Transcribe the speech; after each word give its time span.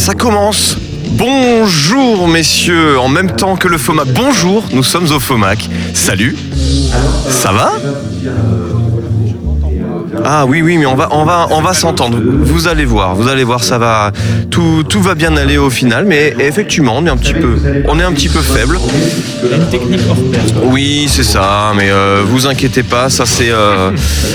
Ça 0.00 0.14
commence 0.14 0.78
Bonjour 1.10 2.26
messieurs, 2.26 2.98
en 2.98 3.08
même 3.08 3.32
temps 3.32 3.56
que 3.56 3.68
le 3.68 3.76
FOMAC. 3.76 4.08
Bonjour, 4.14 4.64
nous 4.72 4.82
sommes 4.82 5.04
au 5.12 5.20
FOMAC. 5.20 5.68
Salut, 5.92 6.34
ça 7.28 7.52
va? 7.52 7.72
Ah 10.24 10.46
oui, 10.46 10.62
oui, 10.62 10.78
mais 10.78 10.86
on 10.86 10.94
va, 10.94 11.08
on 11.10 11.26
va, 11.26 11.48
on 11.50 11.60
va 11.60 11.74
s'entendre. 11.74 12.18
Vous 12.18 12.66
allez 12.66 12.86
voir, 12.86 13.14
vous 13.14 13.28
allez 13.28 13.44
voir, 13.44 13.62
ça 13.62 13.76
va, 13.76 14.12
tout, 14.50 14.84
tout 14.88 15.02
va 15.02 15.14
bien 15.14 15.36
aller 15.36 15.58
au 15.58 15.68
final. 15.68 16.06
Mais 16.06 16.34
effectivement, 16.38 16.94
on 16.96 17.04
est 17.04 17.10
un 17.10 17.18
petit 17.18 17.34
peu, 17.34 17.58
on 17.86 18.00
est 18.00 18.04
un 18.04 18.12
petit 18.12 18.30
peu 18.30 18.40
faible. 18.40 18.78
Une 19.42 19.68
technique 19.68 20.00
hors 20.08 20.16
pair. 20.30 20.40
Oui, 20.64 21.06
c'est 21.08 21.22
ça. 21.24 21.72
Mais 21.74 21.88
euh, 21.90 22.22
vous 22.24 22.46
inquiétez 22.46 22.82
pas, 22.82 23.08
ça 23.08 23.24
c'est. 23.26 23.50
euh, 23.50 23.90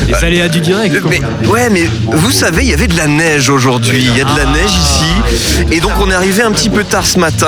Les 0.07 0.13
aléas 0.15 0.47
du 0.47 0.59
direct. 0.61 0.99
quoi. 1.01 1.09
mais, 1.11 1.47
ouais, 1.47 1.69
mais 1.69 1.87
vous 2.11 2.31
savez, 2.31 2.63
il 2.63 2.69
y 2.69 2.73
avait 2.73 2.87
de 2.87 2.97
la 2.97 3.07
neige 3.07 3.49
aujourd'hui. 3.49 4.03
Il 4.07 4.17
y 4.17 4.21
a 4.21 4.23
de 4.25 4.37
la 4.37 4.45
neige 4.45 4.71
ici. 4.71 5.65
Et 5.71 5.79
donc, 5.79 5.91
on 6.01 6.09
est 6.09 6.13
arrivé 6.13 6.41
un 6.43 6.51
petit 6.51 6.69
peu 6.69 6.83
tard 6.83 7.05
ce 7.05 7.19
matin. 7.19 7.47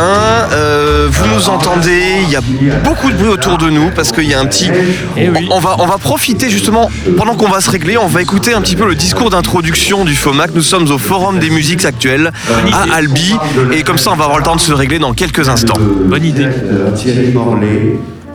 Euh, 0.51 1.07
vous 1.09 1.27
nous 1.33 1.49
entendez. 1.49 2.01
Il 2.23 2.29
y 2.29 2.35
a 2.35 2.41
beaucoup 2.83 3.11
de 3.11 3.15
bruit 3.17 3.29
autour 3.29 3.57
de 3.57 3.69
nous 3.69 3.89
parce 3.95 4.11
qu'il 4.11 4.25
y 4.27 4.33
a 4.33 4.39
un 4.39 4.45
petit. 4.45 4.69
Eh 5.17 5.29
oui. 5.29 5.47
On 5.51 5.59
va, 5.59 5.75
on 5.79 5.85
va 5.87 5.97
profiter 5.97 6.49
justement, 6.49 6.89
pendant 7.17 7.35
qu'on 7.35 7.49
va 7.49 7.61
se 7.61 7.69
régler, 7.71 7.97
on 7.97 8.07
va 8.07 8.21
écouter 8.21 8.53
un 8.53 8.61
petit 8.61 8.75
peu 8.75 8.85
le 8.87 8.95
discours 8.95 9.29
d'introduction 9.29 10.05
du 10.05 10.15
FOMAC. 10.15 10.51
Nous 10.53 10.61
sommes 10.61 10.89
au 10.91 10.97
Forum 10.97 11.39
des 11.39 11.49
musiques 11.49 11.85
actuelles 11.85 12.31
à 12.73 12.95
Albi. 12.95 13.35
Et 13.73 13.83
comme 13.83 13.97
ça, 13.97 14.11
on 14.11 14.15
va 14.15 14.25
avoir 14.25 14.37
le 14.39 14.43
temps 14.45 14.55
de 14.55 14.61
se 14.61 14.71
régler 14.73 14.99
dans 14.99 15.13
quelques 15.13 15.49
instants. 15.49 15.77
Bonne 15.79 16.25
idée. 16.25 16.45
Euh, 16.45 16.91
Thierry 16.95 17.27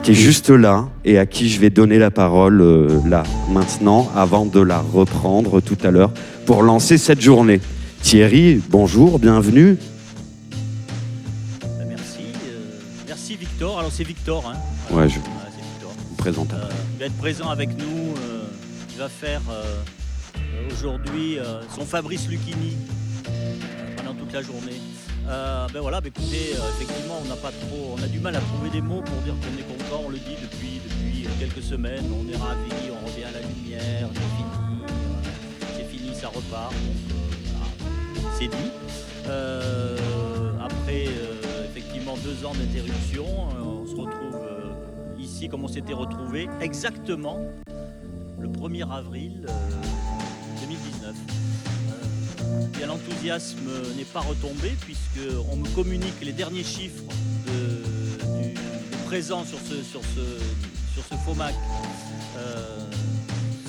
Qui 0.02 0.12
est 0.12 0.14
juste 0.14 0.48
là 0.50 0.88
et 1.04 1.18
à 1.18 1.26
qui 1.26 1.48
je 1.50 1.60
vais 1.60 1.68
donner 1.70 1.98
la 1.98 2.10
parole 2.10 2.60
euh, 2.60 2.98
là, 3.06 3.22
maintenant, 3.50 4.10
avant 4.16 4.46
de 4.46 4.58
la 4.60 4.80
reprendre 4.80 5.60
tout 5.60 5.76
à 5.84 5.90
l'heure 5.90 6.10
pour 6.46 6.62
lancer 6.62 6.96
cette 6.98 7.20
journée. 7.20 7.60
Thierry, 8.00 8.60
bonjour, 8.70 9.18
bienvenue. 9.18 9.76
Euh, 11.62 11.84
Merci. 11.88 12.22
euh, 12.48 12.78
merci 13.06 13.36
Victor. 13.36 13.78
Alors 13.78 13.92
c'est 13.92 14.02
Victor. 14.04 14.42
Hein. 14.50 14.56
Ouais, 14.96 15.08
je 15.08 15.18
Ah, 15.24 15.48
Victor. 15.56 15.92
vous 16.08 16.16
présente. 16.16 16.52
Euh, 16.54 16.68
il 16.94 17.00
va 17.00 17.06
être 17.06 17.18
présent 17.18 17.50
avec 17.50 17.68
nous. 17.78 18.14
euh, 18.16 18.42
il 18.94 18.98
va 18.98 19.08
faire 19.08 19.42
aujourd'hui 20.74 21.38
euh, 21.38 21.60
son 21.76 21.84
Fabrice 21.84 22.28
Lucchini 22.28 22.76
euh, 23.28 23.54
pendant 23.98 24.14
toute 24.14 24.32
la 24.32 24.42
journée. 24.42 24.80
Euh, 25.28 25.66
ben 25.72 25.80
voilà, 25.80 26.00
ben 26.00 26.08
écoutez, 26.08 26.54
euh, 26.54 26.68
effectivement, 26.76 27.14
on 27.24 27.28
n'a 27.28 27.36
pas 27.36 27.52
trop, 27.52 27.96
on 27.96 28.02
a 28.02 28.08
du 28.08 28.18
mal 28.18 28.34
à 28.36 28.40
trouver 28.40 28.70
des 28.70 28.80
mots 28.80 29.02
pour 29.02 29.16
dire 29.22 29.34
qu'on 29.34 29.56
est 29.58 29.62
content. 29.78 30.02
On 30.06 30.10
le 30.10 30.18
dit 30.18 30.36
depuis 30.40 30.80
depuis 30.84 31.26
quelques 31.38 31.62
semaines. 31.62 32.04
On 32.12 32.28
est 32.28 32.36
ravis, 32.36 32.90
on 32.90 33.06
revient 33.06 33.24
à 33.24 33.30
la 33.30 33.40
lumière. 33.40 34.08
C'est 34.12 34.20
fini, 34.20 34.82
euh, 34.82 35.76
c'est 35.76 35.84
fini, 35.84 36.14
ça 36.14 36.28
repart. 36.28 36.72
Donc 36.72 37.12
euh, 37.12 37.36
voilà, 37.44 38.32
c'est 38.38 38.48
dit. 38.48 38.70
Euh, 39.28 39.96
après 40.60 41.06
euh, 41.06 41.64
effectivement 41.66 42.16
deux 42.24 42.44
ans 42.44 42.52
d'interruption, 42.54 43.24
euh, 43.24 43.62
on 43.62 43.86
se 43.86 43.94
retrouve 43.94 44.34
euh, 44.34 44.72
ici 45.18 45.48
comme 45.48 45.64
on 45.64 45.68
s'était 45.68 45.92
retrouvé 45.92 46.48
exactement 46.60 47.38
le 48.40 48.48
1er 48.48 48.90
avril 48.90 49.46
euh, 49.48 49.52
2019. 50.60 51.41
Euh, 52.52 52.66
bien 52.76 52.86
l'enthousiasme 52.86 53.70
n'est 53.96 54.04
pas 54.04 54.20
retombé 54.20 54.72
puisque 54.80 55.20
on 55.50 55.56
me 55.56 55.68
communique 55.74 56.20
les 56.22 56.32
derniers 56.32 56.64
chiffres 56.64 57.04
de, 57.46 58.42
du, 58.42 58.54
présent 59.06 59.44
sur 59.44 59.58
ce, 59.58 59.82
sur 59.82 60.00
ce, 60.02 60.94
sur 60.94 61.04
ce 61.10 61.14
FOMAC. 61.24 61.54
Euh, 62.36 62.78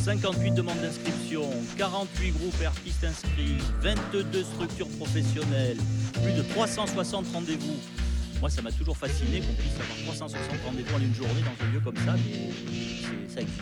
58 0.03 0.51
demandes 0.51 0.81
d'inscription, 0.81 1.49
48 1.77 2.31
groupes 2.31 2.61
et 2.61 2.65
artistes 2.65 3.05
inscrits, 3.05 3.57
22 3.81 4.43
structures 4.43 4.89
professionnelles, 4.97 5.77
plus 6.21 6.33
de 6.33 6.41
360 6.41 7.25
rendez-vous. 7.33 7.77
Moi, 8.41 8.49
ça 8.49 8.61
m'a 8.61 8.71
toujours 8.73 8.97
fasciné 8.97 9.39
qu'on 9.39 9.53
puisse 9.53 9.75
avoir 9.75 9.97
360 10.07 10.41
rendez-vous 10.65 10.95
en 10.95 10.99
une 10.99 11.15
journée 11.15 11.41
dans 11.41 11.65
un 11.65 11.71
lieu 11.71 11.79
comme 11.79 11.95
ça, 11.95 12.15
mais 12.17 12.49
ça 13.33 13.39
existe. 13.39 13.61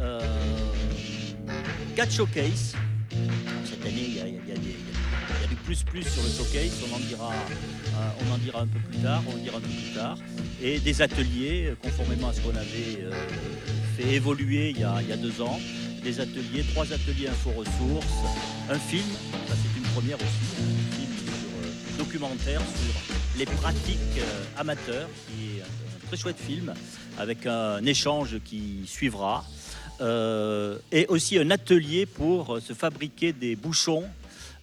Euh, 0.00 0.20
4 1.96 2.12
showcases. 2.12 2.74
Il 3.88 4.14
y 4.14 4.20
a, 4.20 5.46
du 5.48 5.56
plus-plus 5.64 6.02
sur 6.02 6.22
le 6.22 6.28
showcase, 6.28 6.72
on 6.90 6.96
en, 6.96 6.98
dira, 6.98 7.32
euh, 7.32 8.10
on 8.20 8.34
en 8.34 8.38
dira 8.38 8.60
un 8.62 8.66
peu 8.66 8.80
plus 8.80 8.98
tard, 8.98 9.22
on 9.32 9.36
dira 9.36 9.58
un 9.58 9.60
peu 9.60 9.68
plus 9.68 9.94
tard. 9.94 10.18
Et 10.60 10.80
des 10.80 11.02
ateliers, 11.02 11.66
euh, 11.66 11.76
conformément 11.80 12.28
à 12.28 12.32
ce 12.32 12.40
qu'on 12.40 12.56
avait 12.56 13.00
euh, 13.02 13.12
fait 13.96 14.14
évoluer 14.14 14.70
il 14.70 14.80
y, 14.80 14.84
a, 14.84 15.16
deux 15.16 15.40
ans. 15.40 15.60
Des 16.02 16.20
ateliers, 16.20 16.64
trois 16.72 16.92
ateliers 16.92 17.28
info-ressources, 17.28 18.06
un 18.70 18.78
film, 18.78 19.08
ça 19.48 19.54
c'est 19.54 19.78
une 19.78 19.86
première 19.94 20.16
aussi, 20.16 20.26
un 20.58 20.96
film 20.96 21.12
sur, 21.16 22.04
documentaire 22.04 22.60
sur 22.60 23.38
les 23.38 23.46
pratiques 23.46 24.20
amateurs, 24.56 25.08
qui 25.26 25.58
est 25.58 25.62
un 25.62 26.06
très 26.06 26.16
chouette 26.16 26.38
film, 26.38 26.74
avec 27.18 27.46
un 27.46 27.84
échange 27.84 28.38
qui 28.44 28.84
suivra. 28.86 29.44
Euh, 30.00 30.76
et 30.92 31.06
aussi 31.08 31.38
un 31.38 31.50
atelier 31.50 32.06
pour 32.06 32.56
euh, 32.56 32.60
se 32.60 32.72
fabriquer 32.74 33.32
des 33.32 33.56
bouchons. 33.56 34.04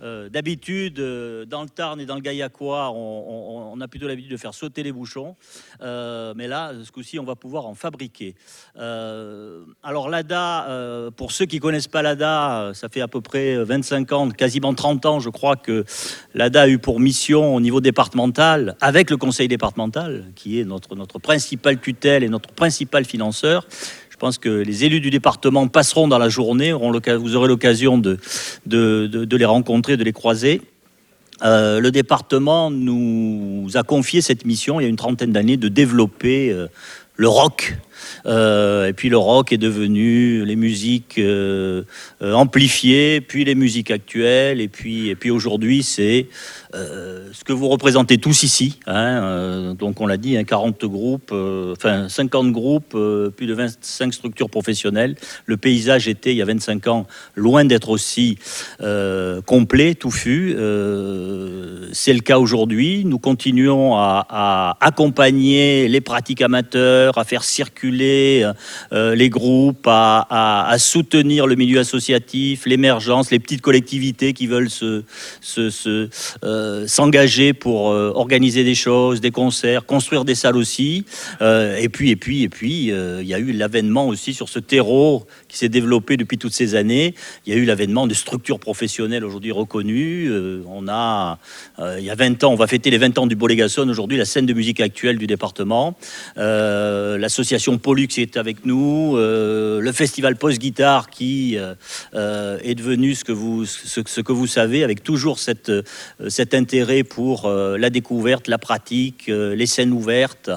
Euh, 0.02 0.28
D'habitude, 0.28 1.00
euh, 1.00 1.46
dans 1.46 1.64
le 1.64 1.70
Tarn 1.70 2.00
et 2.02 2.06
dans 2.06 2.16
le 2.16 2.22
Gaillacois, 2.22 2.92
on, 2.92 2.96
on- 2.98 3.74
on 3.74 3.82
a 3.82 3.88
plutôt 3.88 4.08
l'habitude 4.08 4.32
de 4.32 4.38
faire 4.38 4.54
sauter 4.54 4.84
les 4.84 4.92
bouchons. 4.92 5.36
Mais 5.82 6.48
là, 6.48 6.74
ce 6.84 6.92
coup-ci, 6.92 7.18
on 7.20 7.24
va 7.24 7.36
pouvoir 7.36 7.66
en 7.66 7.74
fabriquer. 7.74 8.36
Alors 9.82 10.10
l'ADA, 10.10 11.10
pour 11.16 11.32
ceux 11.32 11.46
qui 11.46 11.60
connaissent 11.60 11.88
pas 11.88 12.02
l'ADA, 12.02 12.72
ça 12.74 12.90
fait 12.90 13.02
à 13.02 13.08
peu 13.08 13.22
près 13.22 13.56
25 13.64 14.12
ans, 14.12 14.30
quasiment 14.30 14.74
30 14.74 15.06
ans, 15.06 15.20
je 15.20 15.30
crois 15.30 15.56
que 15.56 15.86
l'ADA 16.34 16.64
a 16.64 16.68
eu 16.68 16.78
pour 16.80 17.00
mission 17.00 17.56
au 17.56 17.60
niveau 17.62 17.82
départemental, 17.82 18.76
avec 18.82 19.10
le 19.10 19.18
conseil 19.18 19.48
départemental, 19.48 20.26
qui 20.36 20.60
est 20.60 20.66
notre, 20.66 20.96
notre 20.96 21.18
principale 21.20 21.80
tutelle 21.80 22.24
et 22.24 22.30
notre 22.30 22.50
principal 22.54 23.06
financeur. 23.06 23.66
Je 24.24 24.28
pense 24.28 24.38
que 24.38 24.48
les 24.48 24.86
élus 24.86 25.02
du 25.02 25.10
département 25.10 25.68
passeront 25.68 26.08
dans 26.08 26.18
la 26.18 26.30
journée, 26.30 26.72
vous 26.72 27.36
aurez 27.36 27.50
l'occasion 27.50 27.98
de 27.98 28.18
les 29.36 29.44
rencontrer, 29.44 29.98
de 29.98 30.04
les 30.06 30.14
croiser. 30.14 30.62
Euh, 31.44 31.82
le 31.82 31.92
département 31.92 32.72
nous 32.72 33.68
a 33.74 33.84
confié 33.84 34.22
cette 34.22 34.46
mission 34.46 34.80
il 34.80 34.84
y 34.84 34.86
a 34.86 34.90
une 34.90 34.96
trentaine 34.96 35.34
d'années 35.34 35.58
de 35.58 35.68
développer 35.68 36.52
euh, 36.52 36.68
le 37.18 37.28
rock. 37.28 37.76
Euh, 38.25 38.88
et 38.88 38.94
puis 38.94 39.09
le 39.09 39.18
rock 39.18 39.52
est 39.52 39.58
devenu 39.58 40.46
les 40.46 40.56
musiques 40.56 41.18
euh, 41.18 41.84
euh, 42.22 42.34
amplifiées, 42.34 43.22
puis 43.22 43.46
les 43.46 43.56
musiques 43.56 43.91
actuelles, 43.91 44.62
et 44.62 44.68
puis, 44.68 45.09
et 45.09 45.16
puis 45.16 45.31
aujourd'hui 45.31 45.84
c'est 45.84 46.28
ce 46.74 47.44
que 47.44 47.53
vous 47.53 47.68
représentez 47.68 48.18
tous 48.18 48.42
ici. 48.42 48.80
hein, 48.88 49.75
donc 49.78 50.02
on 50.02 50.08
l'a 50.08 50.18
dit, 50.18 50.38
hein, 50.38 50.44
40 50.44 50.86
groupes, 50.86 51.30
euh, 51.31 51.74
enfin 51.74 52.09
50 52.09 52.52
groupes, 52.52 52.97
plus 53.38 53.46
de 53.46 53.53
25 53.53 54.12
structures 54.12 54.50
professionnelles. 54.50 55.16
Le 55.46 55.58
paysage 55.58 56.08
était 56.08 56.31
il 56.31 56.38
y 56.38 56.42
a 56.42 56.46
25 56.46 56.88
ans 56.88 57.06
loin 57.36 57.63
d'être 57.63 57.90
aussi 57.90 58.38
complet, 59.46 59.94
touffu. 59.94 60.56
C'est 61.92 62.13
le 62.13 62.22
cas 62.22 62.40
aujourd'hui. 62.40 63.03
Nous 63.06 63.19
continuons 63.19 63.96
à 63.96 64.78
accompagner 64.81 65.88
les 65.88 66.02
pratiques 66.02 66.42
amateurs, 66.42 67.18
à 67.18 67.24
faire 67.24 67.44
circuler 67.44 67.93
euh, 68.02 69.16
les 69.16 69.30
groupes, 69.30 69.88
à, 69.88 70.76
soutenir 70.78 71.48
le 71.48 71.56
milieu 71.56 71.80
associatif, 71.80 72.66
l'émergence, 72.66 73.31
les 73.31 73.40
petites 73.40 73.62
collectivités 73.62 74.34
qui 74.34 74.48
veulent 74.48 74.70
se, 74.70 75.04
se- 75.42 75.70
se, 75.70 76.10
euh, 76.44 76.88
s'engager 76.88 77.54
pour 77.54 77.92
euh, 77.92 78.12
organiser 78.16 78.63
des 78.63 78.75
choses, 78.75 79.22
des 79.22 79.31
concerts, 79.31 79.86
construire 79.86 80.25
des 80.25 80.36
salles 80.36 80.57
aussi. 80.57 81.06
Euh, 81.42 81.78
et 81.78 81.90
puis, 81.90 82.10
et 82.10 82.16
puis, 82.16 82.44
et 82.44 82.50
puis, 82.50 82.92
euh, 82.92 83.22
il 83.22 83.28
y 83.28 83.34
a 83.34 83.40
eu 83.40 83.51
l'avènement 83.54 84.07
aussi 84.07 84.34
sur 84.34 84.50
ce 84.50 84.60
terreau 84.60 85.25
qui 85.54 85.60
s'est 85.60 85.70
développé 85.70 86.18
depuis 86.18 86.40
toutes 86.40 86.54
ces 86.54 86.74
années. 86.74 87.14
Il 87.46 87.54
y 87.54 87.56
a 87.56 87.60
eu 87.60 87.66
l'avènement 87.66 88.08
de 88.08 88.16
structures 88.16 88.60
professionnelles 88.60 89.24
aujourd'hui 89.24 89.52
reconnues. 89.52 90.28
Euh, 90.30 90.64
on 90.68 90.88
a, 90.88 91.38
euh, 91.78 91.98
il 92.00 92.06
y 92.06 92.10
a 92.10 92.16
20 92.16 92.44
ans, 92.44 92.52
on 92.52 92.56
va 92.56 92.66
fêter 92.66 92.90
les 92.90 92.98
20 92.98 93.20
ans 93.20 93.28
du 93.28 93.36
Bolégason 93.36 93.88
aujourd'hui, 93.88 94.18
la 94.18 94.26
scène 94.26 94.48
de 94.48 94.54
musique 94.54 94.80
actuelle 94.80 95.20
du 95.20 95.28
département. 95.28 95.96
Euh, 96.38 97.20
L'association 97.20 97.78
Pollux 97.78 98.08
est 98.18 98.36
avec 98.36 98.66
nous. 98.66 99.16
Le 99.16 99.92
festival 99.94 100.36
Post 100.38 100.58
Guitare 100.58 101.10
qui 101.10 101.56
est 101.56 102.76
devenu 102.76 103.14
ce 103.14 103.24
que 103.24 103.32
vous, 103.32 103.66
ce, 103.66 104.02
ce 104.06 104.22
que 104.22 104.32
vous 104.32 104.48
savez, 104.48 104.84
avec 104.84 105.04
toujours 105.04 105.38
cet 105.38 106.54
intérêt 106.54 107.04
pour 107.04 107.50
la 107.50 107.90
découverte, 107.90 108.48
la 108.48 108.58
pratique, 108.58 109.28
les 109.28 109.66
scènes 109.66 109.92
ouvertes, 109.92 110.50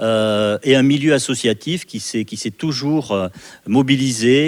et 0.00 0.76
un 0.76 0.82
milieu 0.82 1.14
associatif 1.14 1.86
qui 1.86 2.00
s'est 2.00 2.50
toujours 2.50 3.22
euh, 3.22 3.28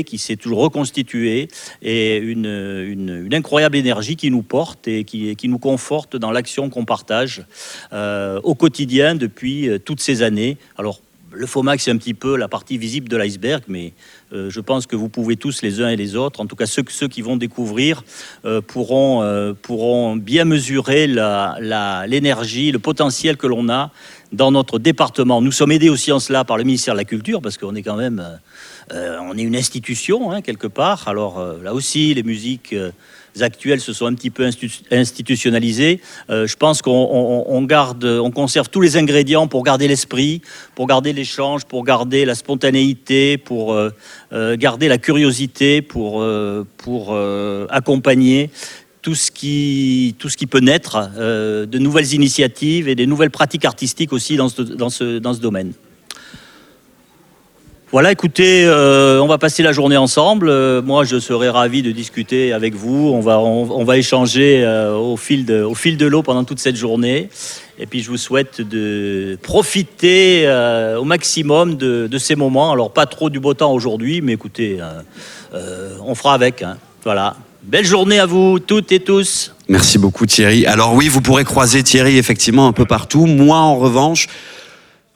qui 0.03 0.19
s'est 0.19 0.37
toujours 0.37 0.59
reconstitué, 0.59 1.49
et 1.83 2.17
une, 2.17 2.47
une, 2.47 3.35
incroyable 3.35 3.77
énergie 3.77 4.17
qui 4.17 4.31
nous 4.31 4.43
porte 4.43 4.89
et 4.89 5.05
qui, 5.05 5.37
qui 5.37 5.49
nous 5.49 5.59
conforte 5.59 6.17
dans 6.17 6.31
l'action 6.31 6.71
qu'on 6.71 6.85
partage 6.85 7.45
euh, 7.93 8.41
au 8.43 8.55
quotidien 8.55 9.15
depuis 9.15 9.69
euh, 9.69 9.79
toutes 9.79 10.01
ces 10.01 10.23
années. 10.23 10.57
Alors 10.79 11.01
le 11.33 11.47
FOMAC, 11.47 11.81
c'est 11.81 11.91
un 11.91 11.97
petit 11.97 12.15
peu 12.15 12.37
la 12.37 12.47
partie 12.47 12.79
visible 12.79 13.09
de 13.09 13.17
l'iceberg, 13.17 13.65
mais 13.67 13.93
euh, 14.33 14.51
je 14.51 14.61
pense 14.61 14.87
que 14.87 14.95
vous 14.95 15.09
pouvez 15.09 15.37
tous, 15.37 15.63
les 15.63 15.81
uns 15.81 15.89
et 15.89 15.97
les 15.97 16.15
autres, 16.15 16.41
en 16.41 16.47
tout 16.47 16.55
cas 16.55 16.67
ceux, 16.67 16.85
ceux 16.89 17.09
qui 17.09 17.23
vont 17.23 17.37
découvrir, 17.37 18.05
pourront, 18.69 19.55
pourront 19.61 20.15
bien 20.15 20.45
mesurer 20.45 21.09
l'énergie, 21.09 22.71
le 22.71 22.79
potentiel 22.79 23.37
que 23.37 23.49
l'on 23.49 23.69
a 23.69 23.91
dans 24.33 24.53
notre 24.53 24.79
département. 24.79 25.43
Nous 25.43 25.53
sommes 25.53 25.73
aidés 25.73 25.89
aussi 25.89 26.13
en 26.13 26.21
cela 26.21 26.45
par 26.45 26.57
le 26.57 26.65
ministère 26.65 26.95
de 26.95 26.99
la 27.01 27.05
Culture, 27.05 27.43
parce 27.43 27.59
qu'on 27.59 27.75
est 27.75 27.83
quand 27.83 27.97
même, 27.97 28.25
euh, 28.93 29.19
on 29.23 29.37
est 29.37 29.43
une 29.43 29.57
institution 29.57 30.31
hein, 30.31 30.43
quelque 30.43 30.67
part. 30.67 31.09
Alors 31.09 31.39
euh, 31.39 31.63
là 31.63 31.73
aussi, 31.75 32.13
les 32.15 32.23
musiques 32.23 32.73
euh, 32.73 32.91
actuelles 33.41 33.81
se 33.81 33.93
sont 33.93 34.07
un 34.07 34.15
petit 34.15 34.31
peu 34.31 34.45
institu- 34.47 34.83
institutionnalisées. 34.93 36.01
Je 36.29 36.55
pense 36.57 36.83
qu'on 36.83 36.93
on- 36.93 37.45
on 37.49 37.63
garde, 37.63 38.05
on 38.05 38.31
conserve 38.31 38.69
tous 38.69 38.81
les 38.81 38.97
ingrédients 38.97 39.49
pour 39.49 39.65
garder 39.65 39.89
l'esprit, 39.89 40.41
pour 40.77 40.87
garder 40.87 41.13
l'échange, 41.13 41.65
pour 41.65 41.83
garder 41.85 42.25
la 42.25 42.37
spontanéité, 42.37 43.37
pour 43.37 43.77
garder 44.33 44.87
la 44.87 44.99
curiosité, 44.99 45.83
pour, 45.83 46.23
accompagner 47.71 48.51
tout 49.03 49.17
ce 49.17 49.33
qui, 49.33 50.15
peut 50.49 50.61
naître 50.61 51.11
de 51.19 51.79
nouvelles 51.79 52.15
initiatives 52.15 52.89
et 52.89 52.95
des 52.95 53.07
nouvelles 53.07 53.33
pratiques 53.33 53.65
artistiques 53.65 54.13
aussi 54.13 54.37
dans 54.37 54.49
ce 54.49 55.41
domaine. 55.41 55.73
Voilà, 57.95 58.11
écoutez, 58.11 58.65
euh, 58.65 59.21
on 59.21 59.29
va 59.29 59.39
passer 59.39 59.63
la 59.63 59.71
journée 59.71 59.97
ensemble. 59.97 60.49
Euh, 60.49 60.83
moi, 60.83 61.05
je 61.05 61.21
serai 61.21 61.49
ravi 61.49 61.81
de 61.81 61.93
discuter 61.93 62.53
avec 62.53 62.75
vous. 62.75 63.13
On 63.15 63.21
va, 63.21 63.39
on, 63.39 63.85
va 63.85 63.97
échanger 63.97 64.65
euh, 64.65 64.97
au 64.97 65.15
fil 65.17 65.47
de, 65.47 66.05
l'eau 66.05 66.23
pendant 66.25 66.43
toute 66.43 66.59
cette 66.59 66.75
journée. 66.75 67.29
Et 67.79 67.87
puis, 67.87 68.03
je 68.03 68.11
vous 68.11 68.17
souhaite 68.17 68.61
de 68.61 69.39
profiter 69.41 70.49
au 70.99 71.05
maximum 71.05 71.77
de, 71.77 72.19
ces 72.19 72.35
moments. 72.35 72.73
Alors, 72.73 72.93
pas 72.93 73.07
trop 73.07 73.31
du 73.31 73.39
beau 73.39 73.55
temps 73.55 73.73
aujourd'hui, 73.73 74.23
mais 74.23 74.33
écoutez, 74.33 74.81
on 76.05 76.17
fera 76.17 76.35
avec. 76.35 76.63
hein. 76.63 76.79
Voilà. 77.05 77.37
Belle 77.63 77.87
journée 77.87 78.19
à 78.19 78.27
vous, 78.27 78.59
toutes 78.59 78.91
et 78.91 78.99
tous. 78.99 79.55
Merci 79.69 79.99
beaucoup 79.99 80.27
Thierry. 80.27 80.67
Alors 80.67 80.95
oui, 80.95 81.09
vous 81.09 81.21
pourrez 81.21 81.45
croiser 81.45 81.85
Thierry 81.85 82.19
effectivement 82.19 82.67
un 82.67 82.73
peu 82.73 82.87
partout. 82.87 83.25
Moi 83.27 83.57
en 83.57 83.77
revanche, 83.77 84.27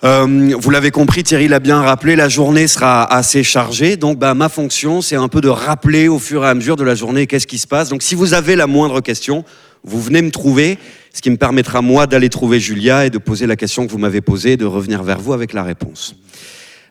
euh, 0.05 0.55
vous 0.57 0.71
l'avez 0.71 0.93
compris, 0.93 1.25
Thierry 1.25 1.49
l'a 1.49 1.59
bien 1.59 1.83
rappelé, 1.83 2.15
la 2.15 2.29
journée 2.29 2.69
sera 2.69 3.03
assez 3.05 3.43
chargée. 3.43 3.97
Donc 3.97 4.19
bah, 4.19 4.35
ma 4.35 4.49
fonction, 4.49 5.03
c'est 5.03 5.17
un 5.17 5.29
peu 5.29 5.41
de 5.41 5.49
rappeler 5.49 6.07
au 6.07 6.19
fur 6.19 6.45
et 6.45 6.49
à 6.49 6.55
mesure 6.55 6.77
de 6.77 6.85
la 6.85 6.95
journée 6.95 7.27
qu'est-ce 7.27 7.49
qui 7.49 7.59
se 7.59 7.67
passe. 7.67 7.89
Donc 7.89 8.03
si 8.03 8.15
vous 8.15 8.35
avez 8.35 8.55
la 8.55 8.69
moindre 8.69 9.01
question, 9.01 9.45
vous 9.83 10.01
venez 10.01 10.23
me 10.23 10.31
trouver, 10.31 10.79
ce 11.13 11.21
qui 11.21 11.31
me 11.31 11.37
permettra 11.37 11.83
moi 11.83 12.07
d'aller 12.07 12.29
trouver 12.29 12.61
Julia 12.61 13.07
et 13.07 13.11
de 13.11 13.19
poser 13.19 13.47
la 13.47 13.57
question 13.57 13.87
que 13.87 13.93
vous 13.93 13.99
m'avez 13.99 14.21
posée 14.21 14.53
et 14.53 14.57
de 14.57 14.67
revenir 14.67 15.03
vers 15.03 15.19
vous 15.19 15.33
avec 15.33 15.53
la 15.53 15.65
réponse. 15.65 16.15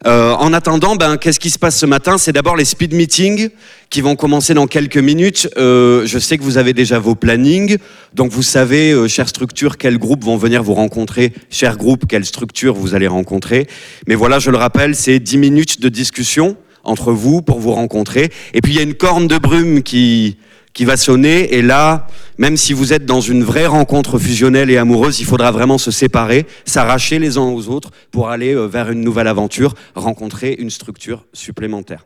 Euh, 0.06 0.34
en 0.34 0.54
attendant, 0.54 0.96
ben, 0.96 1.18
qu'est-ce 1.18 1.40
qui 1.40 1.50
se 1.50 1.58
passe 1.58 1.78
ce 1.78 1.86
matin? 1.86 2.18
C'est 2.18 2.32
d'abord 2.32 2.56
les 2.56 2.66
speed 2.66 2.94
meetings 2.94 3.50
qui 3.90 4.02
vont 4.02 4.16
commencer 4.16 4.54
dans 4.54 4.68
quelques 4.68 4.98
minutes. 4.98 5.50
Euh, 5.58 6.06
je 6.06 6.20
sais 6.20 6.38
que 6.38 6.44
vous 6.44 6.58
avez 6.58 6.74
déjà 6.74 7.00
vos 7.00 7.16
plannings, 7.16 7.78
donc 8.14 8.32
vous 8.32 8.44
savez, 8.44 8.92
euh, 8.92 9.08
chères 9.08 9.30
structures, 9.30 9.78
quels 9.78 9.98
groupes 9.98 10.24
vont 10.24 10.38
venir 10.38 10.62
vous 10.62 10.76
rencontrer, 10.76 11.34
chers 11.50 11.78
groupes, 11.78 12.06
quelles 12.08 12.26
structures 12.26 12.76
vous 12.76 12.94
allez 12.94 13.08
rencontrer. 13.08 13.68
Mais 14.08 14.16
voilà, 14.16 14.40
je 14.40 14.52
le 14.52 14.58
rappelle, 14.58 14.96
c'est 14.96 15.20
10 15.20 15.38
minutes 15.38 15.82
de 15.82 15.90
discussion 15.90 16.58
entre 16.84 17.12
vous 17.12 17.42
pour 17.42 17.60
vous 17.60 17.74
rencontrer. 17.74 18.30
Et 18.54 18.62
puis 18.62 18.74
il 18.74 18.76
y 18.76 18.80
a 18.80 18.84
une 18.84 18.94
corne 18.94 19.28
de 19.28 19.38
brume 19.38 19.82
qui, 19.82 20.38
qui 20.78 20.86
va 20.86 20.96
sonner. 20.96 21.56
Et 21.56 21.64
là, 21.64 22.06
même 22.38 22.56
si 22.56 22.72
vous 22.72 22.94
êtes 22.94 23.04
dans 23.04 23.20
une 23.20 23.44
vraie 23.44 23.66
rencontre 23.66 24.20
fusionnelle 24.20 24.70
et 24.70 24.78
amoureuse, 24.78 25.20
il 25.20 25.26
faudra 25.26 25.50
vraiment 25.52 25.80
se 25.80 25.90
séparer, 25.90 26.46
s'arracher 26.66 27.18
les 27.18 27.40
uns 27.40 27.50
aux 27.50 27.68
autres 27.68 27.90
pour 28.12 28.30
aller 28.30 28.54
euh, 28.54 28.68
vers 28.68 28.92
une 28.92 29.02
nouvelle 29.02 29.28
aventure, 29.28 29.74
rencontrer 29.96 30.56
une 30.60 30.70
structure 30.70 31.26
supplémentaire. 31.34 32.06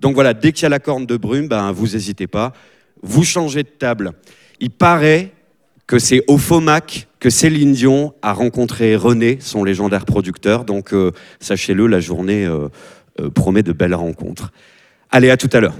Donc 0.00 0.14
voilà, 0.14 0.34
dès 0.34 0.52
qu'il 0.52 0.64
y 0.64 0.66
a 0.66 0.68
la 0.68 0.80
corne 0.80 1.06
de 1.06 1.16
brume, 1.16 1.48
ben, 1.48 1.72
vous 1.72 1.88
n'hésitez 1.88 2.26
pas, 2.26 2.52
vous 3.02 3.24
changez 3.24 3.62
de 3.62 3.68
table. 3.70 4.12
Il 4.60 4.70
paraît 4.70 5.32
que 5.86 5.98
c'est 5.98 6.22
au 6.28 6.36
FOMAC 6.36 7.08
que 7.20 7.30
Céline 7.30 7.72
Dion 7.72 8.12
a 8.20 8.34
rencontré 8.34 8.96
René, 8.96 9.38
son 9.40 9.64
légendaire 9.64 10.04
producteur. 10.04 10.66
Donc 10.66 10.92
euh, 10.92 11.12
sachez-le, 11.40 11.86
la 11.86 12.00
journée 12.00 12.44
euh, 12.44 12.68
promet 13.34 13.62
de 13.62 13.72
belles 13.72 13.94
rencontres. 13.94 14.52
Allez, 15.10 15.30
à 15.30 15.38
tout 15.38 15.50
à 15.54 15.60
l'heure. 15.60 15.74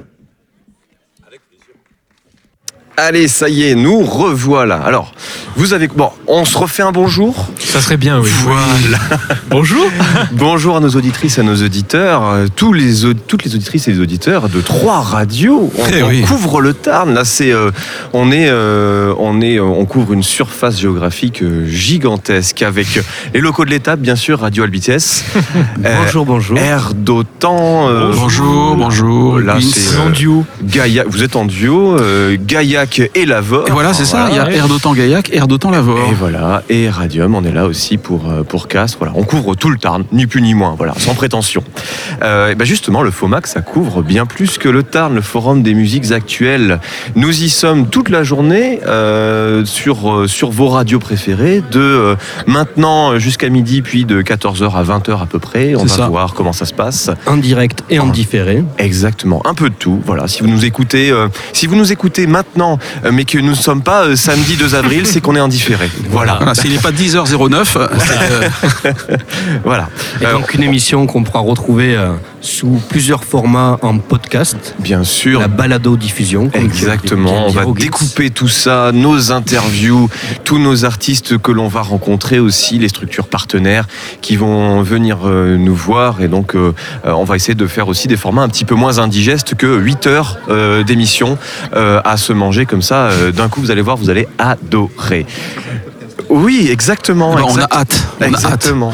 Allez, 3.02 3.29
ça 3.29 3.49
y 3.49 3.62
est, 3.62 3.75
nous 3.75 4.00
revoilà. 4.05 4.76
Alors, 4.76 5.12
vous 5.56 5.73
avez. 5.73 5.88
Bon, 5.88 6.11
on 6.26 6.44
se 6.44 6.58
refait 6.58 6.82
un 6.82 6.93
bonjour? 6.93 7.49
Ça 7.58 7.81
serait 7.81 7.97
bien, 7.97 8.20
oui. 8.20 8.29
Voilà. 8.44 8.99
Bonjour. 9.49 9.87
Bonjour 10.32 10.76
à 10.76 10.81
nos 10.81 10.91
auditrices 10.91 11.38
et 11.38 11.41
à 11.41 11.44
nos 11.44 11.56
auditeurs, 11.56 12.25
euh, 12.29 12.47
tous 12.55 12.73
les, 12.75 13.06
au- 13.06 13.14
toutes 13.14 13.44
les 13.44 13.55
auditrices 13.55 13.88
et 13.88 13.93
les 13.93 14.00
auditeurs 14.00 14.49
de 14.50 14.61
trois 14.61 15.00
radios. 15.00 15.73
On, 15.79 15.82
Eh 15.93 16.02
on 16.02 16.08
oui. 16.08 16.20
couvre 16.23 16.61
le 16.61 16.75
Tarn. 16.75 17.14
Là, 17.14 17.25
c'est, 17.25 17.52
euh, 17.52 17.70
on 18.12 18.31
est, 18.32 18.49
euh, 18.50 19.14
on 19.19 19.41
est, 19.41 19.58
on 19.61 19.85
couvre 19.87 20.12
une 20.12 20.23
surface 20.23 20.79
géographique 20.79 21.43
gigantesque 21.67 22.62
avec 22.62 23.00
les 23.32 23.41
locaux 23.41 23.64
de 23.64 23.70
l'étape, 23.70 24.00
bien 24.00 24.17
sûr, 24.17 24.41
Radio 24.41 24.64
Albites. 24.64 25.25
Bonjour, 25.79 26.26
bonjour. 26.26 26.58
Air 26.58 26.93
d'Otan. 26.94 27.88
Bonjour, 28.14 28.76
bonjour. 28.76 29.38
Là, 29.41 29.56
c'est 29.61 29.97
En 29.99 30.11
duo. 30.11 30.44
Gaillac. 30.62 31.06
Vous 31.08 31.23
êtes 31.23 31.35
en 31.37 31.44
duo, 31.47 31.97
euh, 31.99 32.37
Et 32.98 33.26
Lavore. 33.26 33.69
Et 33.69 33.70
voilà, 33.70 33.94
c'est 33.94 34.04
ça. 34.04 34.28
Il 34.31 34.37
y 34.37 34.38
a. 34.38 34.50
Air 34.50 34.69
d'Otan 34.69 34.94
Gaillac, 34.94 35.31
Air 35.32 35.46
d'Otan 35.46 35.70
Lavore. 35.70 36.08
Et 36.10 36.14
voilà, 36.14 36.62
et 36.69 36.88
Radium, 36.88 37.34
on 37.34 37.44
est 37.44 37.52
là 37.52 37.66
aussi 37.66 37.98
pour, 37.98 38.28
euh, 38.28 38.42
pour 38.42 38.69
Castres. 38.69 38.98
Voilà, 38.98 39.12
on 39.16 39.22
couvre 39.22 39.54
tout 39.54 39.70
le 39.70 39.78
Tarn, 39.78 40.04
ni 40.12 40.26
plus 40.26 40.42
ni 40.42 40.54
moins, 40.54 40.75
voilà, 40.76 40.94
sans 40.98 41.14
prétention. 41.14 41.62
Euh, 42.22 42.50
et 42.50 42.54
ben 42.54 42.64
justement, 42.64 43.02
le 43.02 43.10
FOMAC, 43.10 43.46
ça 43.46 43.60
couvre 43.60 44.02
bien 44.02 44.26
plus 44.26 44.58
que 44.58 44.69
le 44.69 44.82
Tarn, 44.82 45.14
le 45.14 45.20
Forum 45.20 45.62
des 45.62 45.75
musiques 45.75 46.10
actuelles. 46.10 46.81
Nous 47.14 47.42
y 47.42 47.48
sommes 47.48 47.88
toute 47.88 48.08
la 48.08 48.25
journée 48.25 48.81
euh, 48.87 49.64
sur, 49.64 50.25
sur 50.26 50.50
vos 50.50 50.69
radios 50.69 50.98
préférées, 50.98 51.62
de 51.70 51.81
euh, 51.81 52.16
maintenant 52.46 53.19
jusqu'à 53.19 53.48
midi, 53.48 53.82
puis 53.82 54.04
de 54.04 54.20
14h 54.22 54.75
à 54.75 54.82
20h 54.82 55.22
à 55.22 55.26
peu 55.26 55.38
près. 55.38 55.75
On 55.76 55.84
va 55.84 55.88
ça. 55.88 56.08
voir 56.08 56.34
comment 56.34 56.52
ça 56.52 56.66
se 56.66 56.75
passe. 56.75 57.10
en 57.26 57.37
direct 57.37 57.84
et 57.88 58.00
en 58.00 58.08
différé. 58.08 58.64
Exactement, 58.78 59.42
un 59.46 59.54
peu 59.54 59.70
de 59.70 59.75
tout. 59.75 60.00
Voilà, 60.04 60.26
si 60.26 60.42
vous 60.42 60.48
nous 60.48 60.64
écoutez, 60.64 61.14
si 61.52 61.66
vous 61.66 61.76
nous 61.76 61.92
écoutez 61.92 62.26
maintenant, 62.26 62.80
mais 63.12 63.25
que 63.25 63.38
nous 63.38 63.50
ne 63.50 63.55
sommes 63.55 63.82
pas 63.82 64.05
euh, 64.05 64.17
samedi 64.17 64.56
2 64.56 64.75
avril, 64.75 65.06
c'est 65.06 65.21
qu'on 65.21 65.37
est 65.37 65.41
indifféré. 65.41 65.91
Voilà, 66.11 66.37
Voilà, 66.38 66.54
s'il 66.54 66.73
n'est 66.73 66.78
pas 66.78 66.90
10h09, 66.93 67.64
c'est, 67.64 67.78
euh, 67.78 68.93
voilà. 69.64 69.88
Et 70.21 70.26
Euh, 70.26 70.33
donc 70.35 70.54
une 70.54 70.62
émission 70.62 71.07
qu'on 71.07 71.23
pourra 71.23 71.40
retrouver 71.40 71.97
euh, 71.97 72.11
sous 72.40 72.81
plusieurs 72.88 73.25
formats 73.25 73.78
en 73.83 73.99
podcast, 73.99 74.75
Bien 74.78 75.04
sûr. 75.04 75.40
la 75.40 75.49
tu 76.50 76.59
as 76.59 76.61
Exactement, 76.62 77.47
on 77.47 77.50
va 77.50 77.64
découper 77.64 78.31
tout 78.31 78.49
ça, 78.49 78.90
nos 78.93 79.33
interviews, 79.33 80.09
tous 80.45 80.59
nos 80.59 80.85
artistes 80.85 81.38
que 81.38 81.52
l'on 81.52 81.69
va 81.69 81.83
rencontrer 81.83 82.38
aussi, 82.38 82.78
les 82.78 82.88
structures 82.88 83.28
partenaires 83.28 83.87
qui 84.21 84.37
vont 84.37 84.83
venir 84.83 85.19
euh, 85.25 85.57
nous 85.57 85.75
voir 85.75 86.23
et 86.23 86.28
donc 86.28 86.54
euh, 86.54 86.73
euh, 87.07 87.12
on 87.12 87.25
va 87.25 87.37
essayer 87.37 87.54
de 87.54 87.66
faire 87.66 87.88
aussi 87.88 88.09
des 88.09 88.16
formats 88.16 88.43
un 88.43 88.49
petit 88.49 88.64
peu 88.64 88.75
moins 88.75 88.99
indigestes 88.99 89.54
que 89.54 89.66
8 89.78 90.07
heures 90.07 90.38
euh, 90.49 90.83
d'émission 90.83 91.38
euh, 91.75 92.00
à 92.04 92.16
se 92.16 92.33
manger 92.33 92.60
comme 92.67 92.83
ça. 92.83 93.07
euh, 93.07 93.33
D'un 93.33 93.49
coup, 93.49 93.61
vous 93.61 93.71
allez 93.71 93.83
voir, 93.83 93.97
vous 93.97 94.11
allez 94.11 94.26
adorer. 94.38 95.26
Oui, 96.29 96.69
exactement. 96.71 97.35
bah, 97.35 97.43
on 97.45 97.59
a 97.59 97.62
hâte. 97.73 98.07
On 98.21 98.25
a 98.25 98.26
hâte. 98.26 98.35
Exactement. 98.35 98.93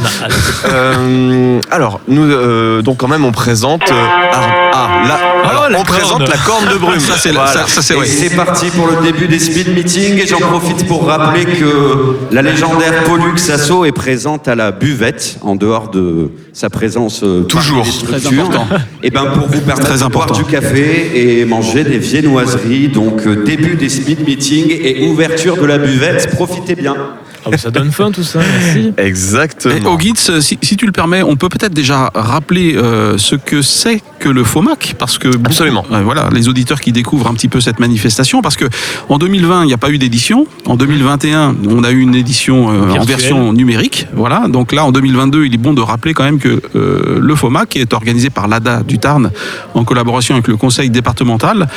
Euh, 0.66 1.60
alors, 1.70 2.00
nous, 2.08 2.22
euh, 2.30 2.80
donc 2.82 2.98
quand 2.98 3.08
même, 3.08 3.24
on 3.24 3.32
présente. 3.32 3.82
euh, 3.90 3.94
ah, 4.32 4.40
ah, 4.72 5.48
alors, 5.50 5.68
la 5.68 5.78
on 5.78 5.82
corne. 5.84 5.98
présente 5.98 6.28
la 6.28 6.36
corne 6.38 6.68
de 6.72 6.78
brume. 6.78 6.98
Ça, 7.00 7.14
c'est 7.18 7.32
Voilà. 7.32 7.66
ça, 7.66 7.82
ça, 7.82 7.96
ouais. 7.96 8.06
c'est 8.06 8.34
parti 8.34 8.70
pour 8.70 8.86
le 8.88 9.02
début 9.02 9.26
des 9.28 9.38
speed 9.38 9.74
meetings 9.74 10.18
et 10.22 10.26
j'en 10.26 10.38
profite 10.38 10.86
pour 10.86 11.06
rappeler 11.06 11.44
que 11.44 12.16
la 12.32 12.42
légendaire 12.42 13.04
Pollux 13.04 13.34
Asso 13.52 13.84
est 13.84 13.92
présente 13.92 14.48
à 14.48 14.54
la 14.54 14.70
buvette 14.72 15.38
en 15.42 15.56
dehors 15.56 15.90
de 15.90 16.30
sa 16.56 16.70
présence 16.70 17.22
euh, 17.22 17.42
Toujours. 17.42 17.82
Très 17.82 18.18
structures. 18.18 18.44
important. 18.44 18.66
Et 19.02 19.10
ben 19.10 19.26
pour 19.26 19.46
vous 19.46 19.60
permettre 19.60 19.90
Très 19.90 20.02
de 20.02 20.10
boire 20.10 20.24
important. 20.24 20.38
du 20.38 20.44
café 20.44 21.40
et 21.40 21.44
manger 21.44 21.84
des 21.84 21.98
viennoiseries. 21.98 22.88
Donc 22.88 23.26
euh, 23.26 23.44
début 23.44 23.74
des 23.76 23.90
speed 23.90 24.26
meetings 24.26 24.70
et 24.70 25.06
ouverture 25.06 25.58
de 25.58 25.66
la 25.66 25.76
buvette. 25.76 26.30
Profitez 26.30 26.74
bien. 26.74 26.96
Ah, 27.44 27.48
mais 27.50 27.58
ça 27.58 27.70
donne 27.70 27.92
faim 27.92 28.10
tout 28.10 28.22
ça, 28.22 28.40
merci. 28.40 28.94
Et 28.96 29.02
Exactement. 29.02 29.96
Guides, 29.96 30.16
si, 30.40 30.58
si 30.62 30.76
tu 30.76 30.86
le 30.86 30.92
permets, 30.92 31.22
on 31.22 31.36
peut 31.36 31.50
peut-être 31.50 31.74
déjà 31.74 32.10
rappeler 32.14 32.74
euh, 32.74 33.18
ce 33.18 33.36
que 33.36 33.60
c'est 33.60 34.00
que 34.18 34.28
le 34.28 34.44
FOMAC, 34.44 34.94
parce 34.98 35.18
que 35.18 35.28
Absolument. 35.28 35.84
euh, 35.92 36.02
voilà, 36.02 36.28
les 36.32 36.48
auditeurs 36.48 36.80
qui 36.80 36.92
découvrent 36.92 37.28
un 37.28 37.34
petit 37.34 37.48
peu 37.48 37.60
cette 37.60 37.78
manifestation, 37.80 38.42
parce 38.42 38.56
que 38.56 38.66
en 39.08 39.18
2020, 39.18 39.64
il 39.64 39.66
n'y 39.66 39.74
a 39.74 39.78
pas 39.78 39.90
eu 39.90 39.98
d'édition. 39.98 40.46
En 40.66 40.76
2021, 40.76 41.56
on 41.68 41.84
a 41.84 41.90
eu 41.90 42.00
une 42.00 42.14
édition 42.14 42.70
euh, 42.70 42.90
en 42.90 43.04
version 43.04 43.52
numérique. 43.52 44.06
Voilà. 44.14 44.46
Donc 44.48 44.72
là, 44.72 44.84
en 44.84 44.92
2022, 44.92 45.46
il 45.46 45.54
est 45.54 45.58
bon 45.58 45.72
de 45.72 45.80
rappeler 45.80 46.14
quand 46.14 46.24
même 46.24 46.38
que 46.38 46.60
euh, 46.74 47.18
le 47.20 47.34
FOMAC, 47.34 47.68
qui 47.70 47.78
est 47.78 47.92
organisé 47.92 48.30
par 48.30 48.48
l'ADA 48.48 48.82
du 48.82 48.98
Tarn, 48.98 49.30
en 49.74 49.84
collaboration 49.84 50.34
avec 50.34 50.48
le 50.48 50.56
conseil 50.56 50.90
départemental, 50.90 51.68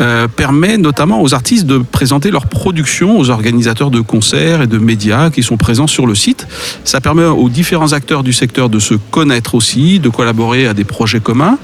euh, 0.00 0.28
permet 0.28 0.78
notamment 0.78 1.22
aux 1.22 1.34
artistes 1.34 1.66
de 1.66 1.78
présenter 1.78 2.30
leurs 2.30 2.46
productions 2.46 3.18
aux 3.18 3.30
organisateurs 3.30 3.90
de 3.90 4.00
concerts 4.00 4.62
et 4.62 4.66
de 4.66 4.78
médias 4.78 5.30
qui 5.30 5.42
sont 5.42 5.56
présents 5.56 5.86
sur 5.86 6.06
le 6.06 6.14
site. 6.14 6.46
Ça 6.84 7.00
permet 7.00 7.24
aux 7.24 7.48
différents 7.48 7.92
acteurs 7.92 8.22
du 8.22 8.32
secteur 8.32 8.68
de 8.68 8.78
se 8.78 8.94
connaître 8.94 9.54
aussi, 9.54 9.98
de 9.98 10.08
collaborer 10.08 10.66
à 10.66 10.74
des 10.74 10.84
projets 10.84 11.20
communs. 11.20 11.58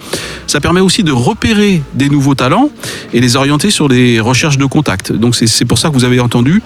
Ça 0.47 0.61
permet 0.61 0.81
aussi 0.81 1.03
de 1.03 1.13
repérer 1.13 1.83
des 1.95 2.09
nouveaux 2.09 2.35
talents 2.35 2.71
et 3.13 3.21
les 3.21 3.37
orienter 3.37 3.71
sur 3.71 3.89
des 3.89 4.21
recherches 4.21 4.59
de 4.59 4.67
contacts. 4.67 5.13
Donc 5.13 5.35
c'est 5.35 5.65
pour 5.65 5.79
ça 5.79 5.89
que 5.89 5.95
vous 5.95 6.05
avez 6.05 6.21
entendu 6.21 6.63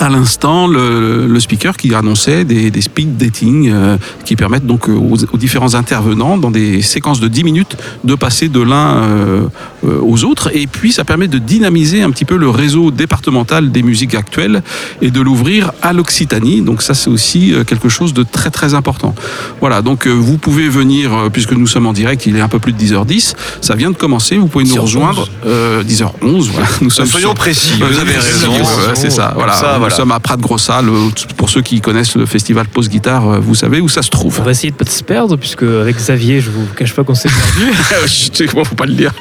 à 0.00 0.08
l'instant 0.08 0.66
le, 0.66 1.26
le 1.26 1.40
speaker 1.40 1.76
qui 1.76 1.94
annonçait 1.94 2.44
des, 2.44 2.70
des 2.70 2.80
speed 2.80 3.16
dating 3.16 3.70
euh, 3.72 3.96
qui 4.24 4.36
permettent 4.36 4.66
donc 4.66 4.88
euh, 4.88 4.92
aux, 4.92 5.16
aux 5.32 5.36
différents 5.38 5.74
intervenants 5.74 6.36
dans 6.36 6.50
des 6.50 6.82
séquences 6.82 7.20
de 7.20 7.28
10 7.28 7.44
minutes 7.44 7.76
de 8.04 8.14
passer 8.14 8.48
de 8.48 8.60
l'un 8.60 8.96
euh, 8.96 9.42
euh, 9.86 9.98
aux 10.02 10.24
autres. 10.24 10.50
Et 10.54 10.66
puis 10.66 10.92
ça 10.92 11.04
permet 11.04 11.28
de 11.28 11.38
dynamiser 11.38 12.02
un 12.02 12.10
petit 12.10 12.24
peu 12.24 12.36
le 12.36 12.48
réseau 12.50 12.90
départemental 12.90 13.72
des 13.72 13.82
musiques 13.82 14.14
actuelles 14.14 14.62
et 15.02 15.10
de 15.10 15.20
l'ouvrir 15.20 15.72
à 15.82 15.92
l'Occitanie. 15.92 16.60
Donc 16.60 16.82
ça 16.82 16.94
c'est 16.94 17.08
aussi 17.10 17.52
euh, 17.54 17.64
quelque 17.64 17.88
chose 17.88 18.12
de 18.12 18.22
très 18.22 18.50
très 18.50 18.74
important. 18.74 19.14
Voilà. 19.60 19.82
Donc 19.82 20.06
vous 20.06 20.36
pouvez 20.38 20.68
venir 20.68 21.10
puisque 21.32 21.52
nous 21.52 21.66
sommes 21.66 21.86
en 21.86 21.92
direct 21.92 22.26
il 22.26 22.36
est 22.36 22.40
un 22.40 22.48
peu 22.48 22.58
plus 22.58 22.72
de 22.72 22.78
10h10 22.78 23.34
ça 23.60 23.74
vient 23.74 23.90
de 23.90 23.96
commencer. 23.96 24.36
Vous 24.36 24.46
pouvez 24.48 24.64
nous 24.64 24.74
10h11. 24.74 24.80
rejoindre 24.80 25.28
euh, 25.46 25.82
10h11 25.82 26.50
voilà. 26.50 26.68
Nous 26.82 26.90
sommes 26.90 27.06
Soyons 27.06 27.28
sur- 27.28 27.34
précis, 27.34 27.72
vous 27.78 27.98
avez 27.98 28.12
raison. 28.16 28.52
C'est 28.94 29.10
ça. 29.10 29.32
Voilà. 29.34 29.54
Ça, 29.54 29.78
Nous 29.78 29.85
voilà. 29.88 29.96
sommes 29.96 30.12
à 30.12 30.20
Prat 30.20 30.36
Grossal. 30.36 30.88
Euh, 30.88 31.08
Pour 31.36 31.50
ceux 31.50 31.62
qui 31.62 31.80
connaissent 31.80 32.16
le 32.16 32.26
festival 32.26 32.66
Pause 32.68 32.88
Guitare, 32.88 33.28
euh, 33.28 33.38
vous 33.38 33.54
savez 33.54 33.80
où 33.80 33.88
ça 33.88 34.02
se 34.02 34.10
trouve. 34.10 34.38
On 34.40 34.44
va 34.44 34.50
essayer 34.52 34.70
de 34.70 34.76
pas 34.76 34.84
se 34.86 35.02
perdre, 35.04 35.36
puisque 35.36 35.62
avec 35.62 35.96
Xavier, 35.96 36.40
je 36.40 36.50
vous 36.50 36.66
cache 36.76 36.94
pas 36.94 37.04
qu'on 37.04 37.14
s'est 37.14 37.28
perdu. 37.28 37.72
Chut, 38.06 38.48
faut 38.50 38.74
pas 38.74 38.86
le 38.86 38.94
dire. 38.94 39.12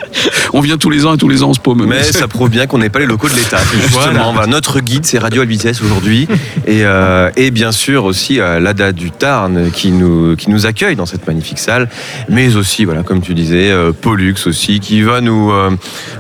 On 0.54 0.62
vient 0.62 0.78
tous 0.78 0.90
les 0.90 1.06
ans 1.06 1.16
et 1.16 1.18
tous 1.18 1.30
les 1.30 1.44
ans 1.44 1.50
on 1.50 1.54
se 1.54 1.60
paume. 1.60 1.86
Mais 1.86 2.04
ça 2.04 2.28
prouve 2.28 2.50
bien 2.50 2.68
qu'on 2.68 2.78
n'est 2.78 2.90
pas 2.90 3.00
les 3.00 3.06
locaux 3.06 3.28
de 3.30 3.36
l'État. 3.36 3.58
Justement, 3.74 4.34
Voilà. 4.34 4.48
Notre 4.48 4.80
guide, 4.80 5.06
c'est 5.06 5.20
Radio 5.20 5.46
vitesse 5.46 5.82
aujourd'hui. 5.82 6.28
Et, 6.66 6.84
euh, 6.86 7.30
et 7.36 7.52
bien 7.52 7.72
sûr 7.72 8.06
aussi 8.06 8.40
euh, 8.40 8.60
l'ADA 8.60 8.92
du 8.92 9.12
Tarn 9.12 9.70
qui 9.72 9.92
nous, 9.92 10.36
qui 10.36 10.50
nous 10.50 10.66
accueille 10.66 10.96
dans 10.96 11.06
cette 11.06 11.28
magnifique 11.28 11.60
salle. 11.60 11.90
Mais 12.30 12.56
aussi, 12.56 12.86
voilà, 12.86 13.04
comme 13.04 13.22
tu 13.22 13.34
disais, 13.34 13.70
euh, 13.72 13.92
Pollux 13.92 14.36
aussi, 14.46 14.80
qui 14.80 15.02
va 15.02 15.22
nous. 15.22 15.52
euh, 15.52 15.72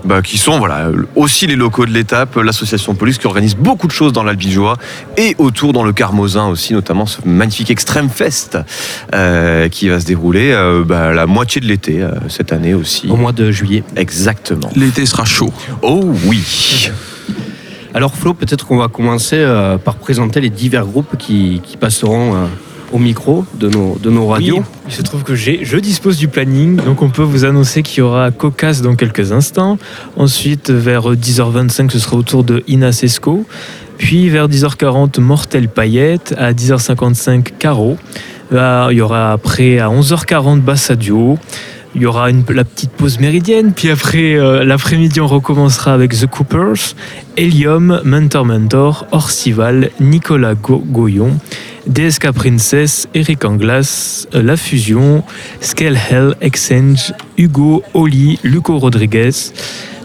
bah, 0.03 0.21
qui 0.21 0.37
sont 0.37 0.59
voilà, 0.59 0.89
aussi 1.15 1.47
les 1.47 1.55
locaux 1.55 1.85
de 1.85 1.91
l'étape, 1.91 2.35
l'association 2.35 2.95
Pollux 2.95 3.13
qui 3.17 3.27
organise 3.27 3.55
beaucoup 3.55 3.87
de 3.87 3.91
choses 3.91 4.13
dans 4.13 4.23
l'Albigeois 4.35 4.77
et 5.17 5.35
autour 5.37 5.71
dans 5.71 5.83
le 5.83 5.93
Carmosin 5.93 6.47
aussi, 6.47 6.73
notamment 6.73 7.05
ce 7.05 7.19
magnifique 7.25 7.71
Extreme 7.71 8.09
Fest 8.09 8.57
euh, 9.13 9.69
qui 9.69 9.87
va 9.87 9.99
se 9.99 10.05
dérouler 10.05 10.51
euh, 10.51 10.83
bah, 10.85 11.13
la 11.13 11.25
moitié 11.25 11.61
de 11.61 11.65
l'été 11.65 12.01
euh, 12.01 12.11
cette 12.27 12.51
année 12.51 12.73
aussi. 12.73 13.07
Au 13.09 13.15
mois 13.15 13.31
de 13.31 13.51
juillet. 13.51 13.83
Exactement. 13.95 14.69
L'été 14.75 15.05
sera 15.05 15.23
chaud. 15.23 15.53
Oh 15.81 16.03
oui. 16.25 16.91
Alors 17.93 18.13
Flo, 18.13 18.33
peut-être 18.33 18.67
qu'on 18.67 18.77
va 18.77 18.89
commencer 18.89 19.37
euh, 19.37 19.77
par 19.77 19.95
présenter 19.95 20.41
les 20.41 20.49
divers 20.49 20.85
groupes 20.85 21.15
qui, 21.17 21.61
qui 21.63 21.77
passeront 21.77 22.35
euh, 22.35 22.45
au 22.91 22.99
micro 22.99 23.45
de 23.59 23.69
nos, 23.69 23.97
de 24.01 24.09
nos 24.09 24.27
radios. 24.27 24.57
Oui, 24.57 24.63
il 24.87 24.93
se 24.93 25.01
trouve 25.01 25.23
que 25.23 25.35
j'ai, 25.35 25.63
je 25.63 25.77
dispose 25.77 26.17
du 26.17 26.27
planning, 26.27 26.75
donc 26.75 27.01
on 27.01 27.09
peut 27.09 27.23
vous 27.23 27.45
annoncer 27.45 27.83
qu'il 27.83 27.99
y 27.99 28.01
aura 28.01 28.31
Caucas 28.31 28.79
dans 28.83 28.95
quelques 28.95 29.31
instants. 29.31 29.77
Ensuite, 30.17 30.69
vers 30.69 31.13
10h25, 31.13 31.89
ce 31.89 31.99
sera 31.99 32.17
au 32.17 32.23
tour 32.23 32.43
de 32.43 32.63
Ina 32.67 32.91
Sesco. 32.91 33.45
Puis 33.97 34.29
vers 34.29 34.47
10h40, 34.47 35.19
Mortel 35.19 35.67
Paillette. 35.69 36.33
À 36.37 36.53
10h55, 36.53 37.53
Caro. 37.57 37.97
Il 38.51 38.57
y 38.97 39.01
aura 39.01 39.31
après 39.33 39.79
à 39.79 39.89
11h40, 39.89 40.61
Bassadio. 40.61 41.37
Il 41.95 42.01
y 42.01 42.05
aura 42.05 42.29
la 42.29 42.65
petite 42.65 42.91
pause 42.91 43.19
méridienne, 43.21 43.71
puis 43.73 43.89
après 43.89 44.35
euh, 44.35 44.65
l'après-midi 44.65 45.21
on 45.21 45.27
recommencera 45.27 45.93
avec 45.93 46.11
The 46.11 46.25
Coopers, 46.27 46.93
Helium, 47.37 48.01
Mentor 48.03 48.43
Mentor, 48.43 49.07
Orcival, 49.13 49.91
Nicolas 50.01 50.55
Go- 50.55 50.83
Goyon, 50.85 51.37
DSK 51.87 52.31
Princess, 52.31 53.07
Eric 53.13 53.45
Anglas, 53.45 54.27
euh, 54.35 54.43
La 54.43 54.57
Fusion, 54.57 55.23
Scale 55.61 55.97
Hell, 56.11 56.35
Exchange, 56.41 57.13
Hugo, 57.37 57.81
Oli, 57.93 58.39
Luco 58.43 58.77
Rodriguez. 58.77 59.31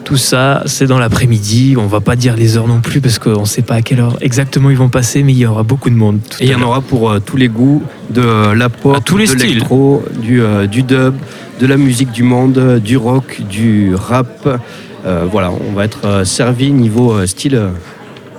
Tout 0.05 0.17
ça, 0.17 0.63
c'est 0.67 0.87
dans 0.87 0.99
l'après-midi. 0.99 1.77
On 1.79 1.87
va 1.87 2.01
pas 2.01 2.17
dire 2.17 2.37
les 2.37 2.57
heures 2.57 2.67
non 2.67 2.81
plus 2.81 3.01
parce 3.01 3.19
qu'on 3.19 3.45
sait 3.45 3.63
pas 3.63 3.75
à 3.77 3.83
quelle 3.83 4.01
heure 4.01 4.17
exactement 4.21 4.71
ils 4.71 4.77
vont 4.77 4.89
passer, 4.89 5.23
mais 5.23 5.33
il 5.33 5.39
y 5.39 5.47
aura 5.47 5.63
beaucoup 5.63 5.91
de 5.91 5.95
monde. 5.95 6.21
tout 6.29 6.39
Et 6.41 6.47
il 6.47 6.51
y 6.51 6.55
en 6.55 6.63
aura 6.63 6.81
pour 6.81 7.11
euh, 7.11 7.21
tous 7.21 7.37
les 7.37 7.49
goûts, 7.49 7.83
de 8.11 8.23
euh, 8.23 8.55
la 8.55 8.69
pop, 8.69 8.97
À 8.97 9.01
tous 9.01 9.17
les 9.17 9.27
de 9.27 9.35
l'électro, 9.35 10.03
du, 10.21 10.43
euh, 10.43 10.67
du 10.67 10.83
dub, 10.83 11.15
de 11.61 11.67
la 11.67 11.77
musique 11.77 12.11
du 12.11 12.23
monde, 12.23 12.81
du 12.83 12.97
rock, 12.97 13.41
du 13.49 13.95
rap. 13.95 14.61
Euh, 15.07 15.27
voilà, 15.31 15.51
on 15.51 15.73
va 15.73 15.85
être 15.85 16.25
servi 16.25 16.73
niveau 16.73 17.25
style. 17.27 17.61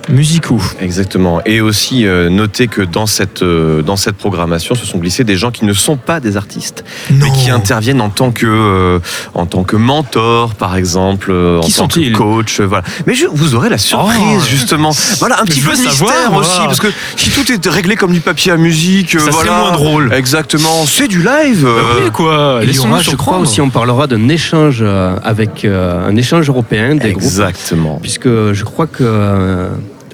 Musicaux. 0.08 0.60
Exactement. 0.80 1.40
Et 1.46 1.60
aussi 1.60 2.06
euh, 2.06 2.28
noter 2.28 2.66
que 2.68 2.82
dans 2.82 3.06
cette, 3.06 3.42
euh, 3.42 3.82
dans 3.82 3.96
cette 3.96 4.16
programmation 4.16 4.74
se 4.74 4.84
sont 4.86 4.98
glissés 4.98 5.24
des 5.24 5.36
gens 5.36 5.50
qui 5.50 5.64
ne 5.64 5.72
sont 5.72 5.96
pas 5.96 6.20
des 6.20 6.36
artistes, 6.36 6.84
mais 7.10 7.30
qui 7.30 7.50
interviennent 7.50 8.00
en 8.00 8.10
tant 8.10 8.30
que, 8.32 8.46
euh, 8.46 8.98
en 9.34 9.46
tant 9.46 9.62
que 9.64 9.76
mentor, 9.76 10.54
par 10.54 10.76
exemple, 10.76 11.30
euh, 11.30 11.58
en 11.58 11.62
Qui 11.62 11.72
tant 11.74 11.88
que 11.88 12.12
coach. 12.12 12.60
euh, 12.60 12.64
voilà. 12.66 12.84
Mais 13.06 13.14
je, 13.14 13.26
vous 13.26 13.54
aurez 13.54 13.68
la 13.68 13.78
surprise, 13.78 14.18
Oh. 14.22 14.40
justement. 14.48 14.90
Voilà, 15.20 15.40
un 15.40 15.44
petit 15.44 15.60
peu 15.60 15.70
de 15.72 15.76
savoir, 15.76 16.12
mystère 16.12 16.34
aussi, 16.34 16.58
parce 16.66 16.80
que 16.80 16.88
si 17.16 17.30
tout 17.30 17.50
est 17.52 17.68
réglé 17.68 17.96
comme 17.96 18.12
du 18.12 18.20
papier 18.20 18.52
à 18.52 18.56
musique, 18.56 19.14
euh, 19.14 19.20
Ça 19.20 19.30
voilà. 19.30 19.58
moins 19.58 19.72
drôle. 19.72 20.12
Exactement. 20.12 20.84
C'est 20.86 21.08
du 21.08 21.18
live. 21.22 21.64
euh, 21.66 21.80
oui, 22.04 22.10
quoi. 22.10 22.60
il 22.62 22.74
y 22.74 22.78
aura, 22.78 23.00
je 23.00 23.14
crois 23.16 23.38
aussi, 23.38 23.60
on 23.60 23.70
parlera 23.70 24.06
d'un 24.06 24.28
échange 24.28 24.82
avec 25.22 25.64
euh, 25.64 26.06
un 26.08 26.16
échange 26.16 26.48
européen 26.48 26.94
des 26.96 27.12
groupes. 27.12 27.22
Exactement. 27.22 27.98
Puisque 28.02 28.28
je 28.28 28.64
crois 28.64 28.86
que 28.86 29.02
euh, 29.02 29.68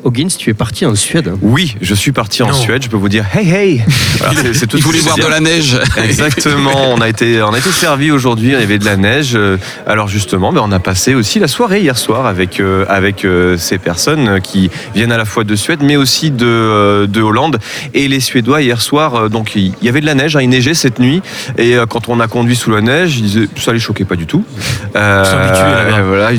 Hoggins, 0.04 0.28
tu 0.38 0.50
es 0.50 0.54
parti 0.54 0.86
en 0.86 0.94
Suède. 0.94 1.32
Oui, 1.42 1.76
je 1.80 1.94
suis 1.94 2.12
parti 2.12 2.42
en 2.42 2.48
Non. 2.48 2.52
Suède. 2.54 2.82
Je 2.82 2.88
peux 2.88 2.96
vous 2.96 3.08
dire, 3.08 3.24
hey 3.34 3.50
hey. 3.50 3.84
Voilà, 4.18 4.34
c'est- 4.40 4.54
c'est 4.54 4.66
tout 4.66 4.76
Il 4.78 4.82
voulait 4.82 5.00
voir 5.00 5.16
de 5.16 5.26
la 5.26 5.40
neige. 5.40 5.76
Exactement, 6.02 6.92
on 6.92 7.00
a 7.00 7.08
été, 7.08 7.42
on 7.42 7.52
a 7.52 7.58
été 7.58 7.70
servi 7.70 8.10
aujourd'hui, 8.10 8.48
il 8.52 8.60
y 8.60 8.62
avait 8.62 8.78
de 8.78 8.84
la 8.84 8.96
neige. 8.96 9.32
Euh, 9.34 9.56
Alors 9.86 10.08
justement, 10.08 10.52
ben, 10.52 10.60
on 10.64 10.72
a 10.72 10.78
passé 10.78 11.14
aussi 11.14 11.38
la 11.38 11.48
soirée 11.48 11.80
hier 11.80 11.96
soir 11.98 12.26
avec, 12.26 12.60
euh, 12.60 12.84
avec 12.88 13.24
euh, 13.24 13.56
ces 13.58 13.78
personnes 13.78 14.40
qui 14.40 14.70
viennent 14.94 15.12
à 15.12 15.16
la 15.18 15.24
fois 15.24 15.44
de 15.44 15.56
Suède, 15.56 15.80
mais 15.82 15.96
aussi 15.96 16.30
de, 16.30 16.46
euh, 16.46 17.06
de 17.06 17.20
Hollande. 17.20 17.58
Et 17.94 18.08
les 18.08 18.20
Suédois 18.20 18.62
hier 18.62 18.80
soir, 18.80 19.28
donc 19.30 19.54
il 19.56 19.72
y 19.82 19.88
avait 19.88 20.00
de 20.00 20.06
la 20.06 20.14
neige, 20.14 20.36
hein, 20.36 20.40
il 20.42 20.48
neigeait 20.48 20.74
cette 20.74 20.98
nuit. 20.98 21.22
Et 21.58 21.76
quand 21.88 22.08
on 22.08 22.20
a 22.20 22.28
conduit 22.28 22.56
sous 22.56 22.70
la 22.70 22.80
neige, 22.80 23.16
ils 23.18 23.22
disaient, 23.22 23.48
ça 23.56 23.72
les 23.72 23.78
choquait 23.78 24.04
pas 24.04 24.16
du 24.16 24.26
tout. 24.26 24.44
Euh, 24.96 25.22
Ils 25.24 25.28
sont 25.30 25.36
habitués, 25.36 25.90
là-bas. 25.90 26.02
voilà, 26.06 26.30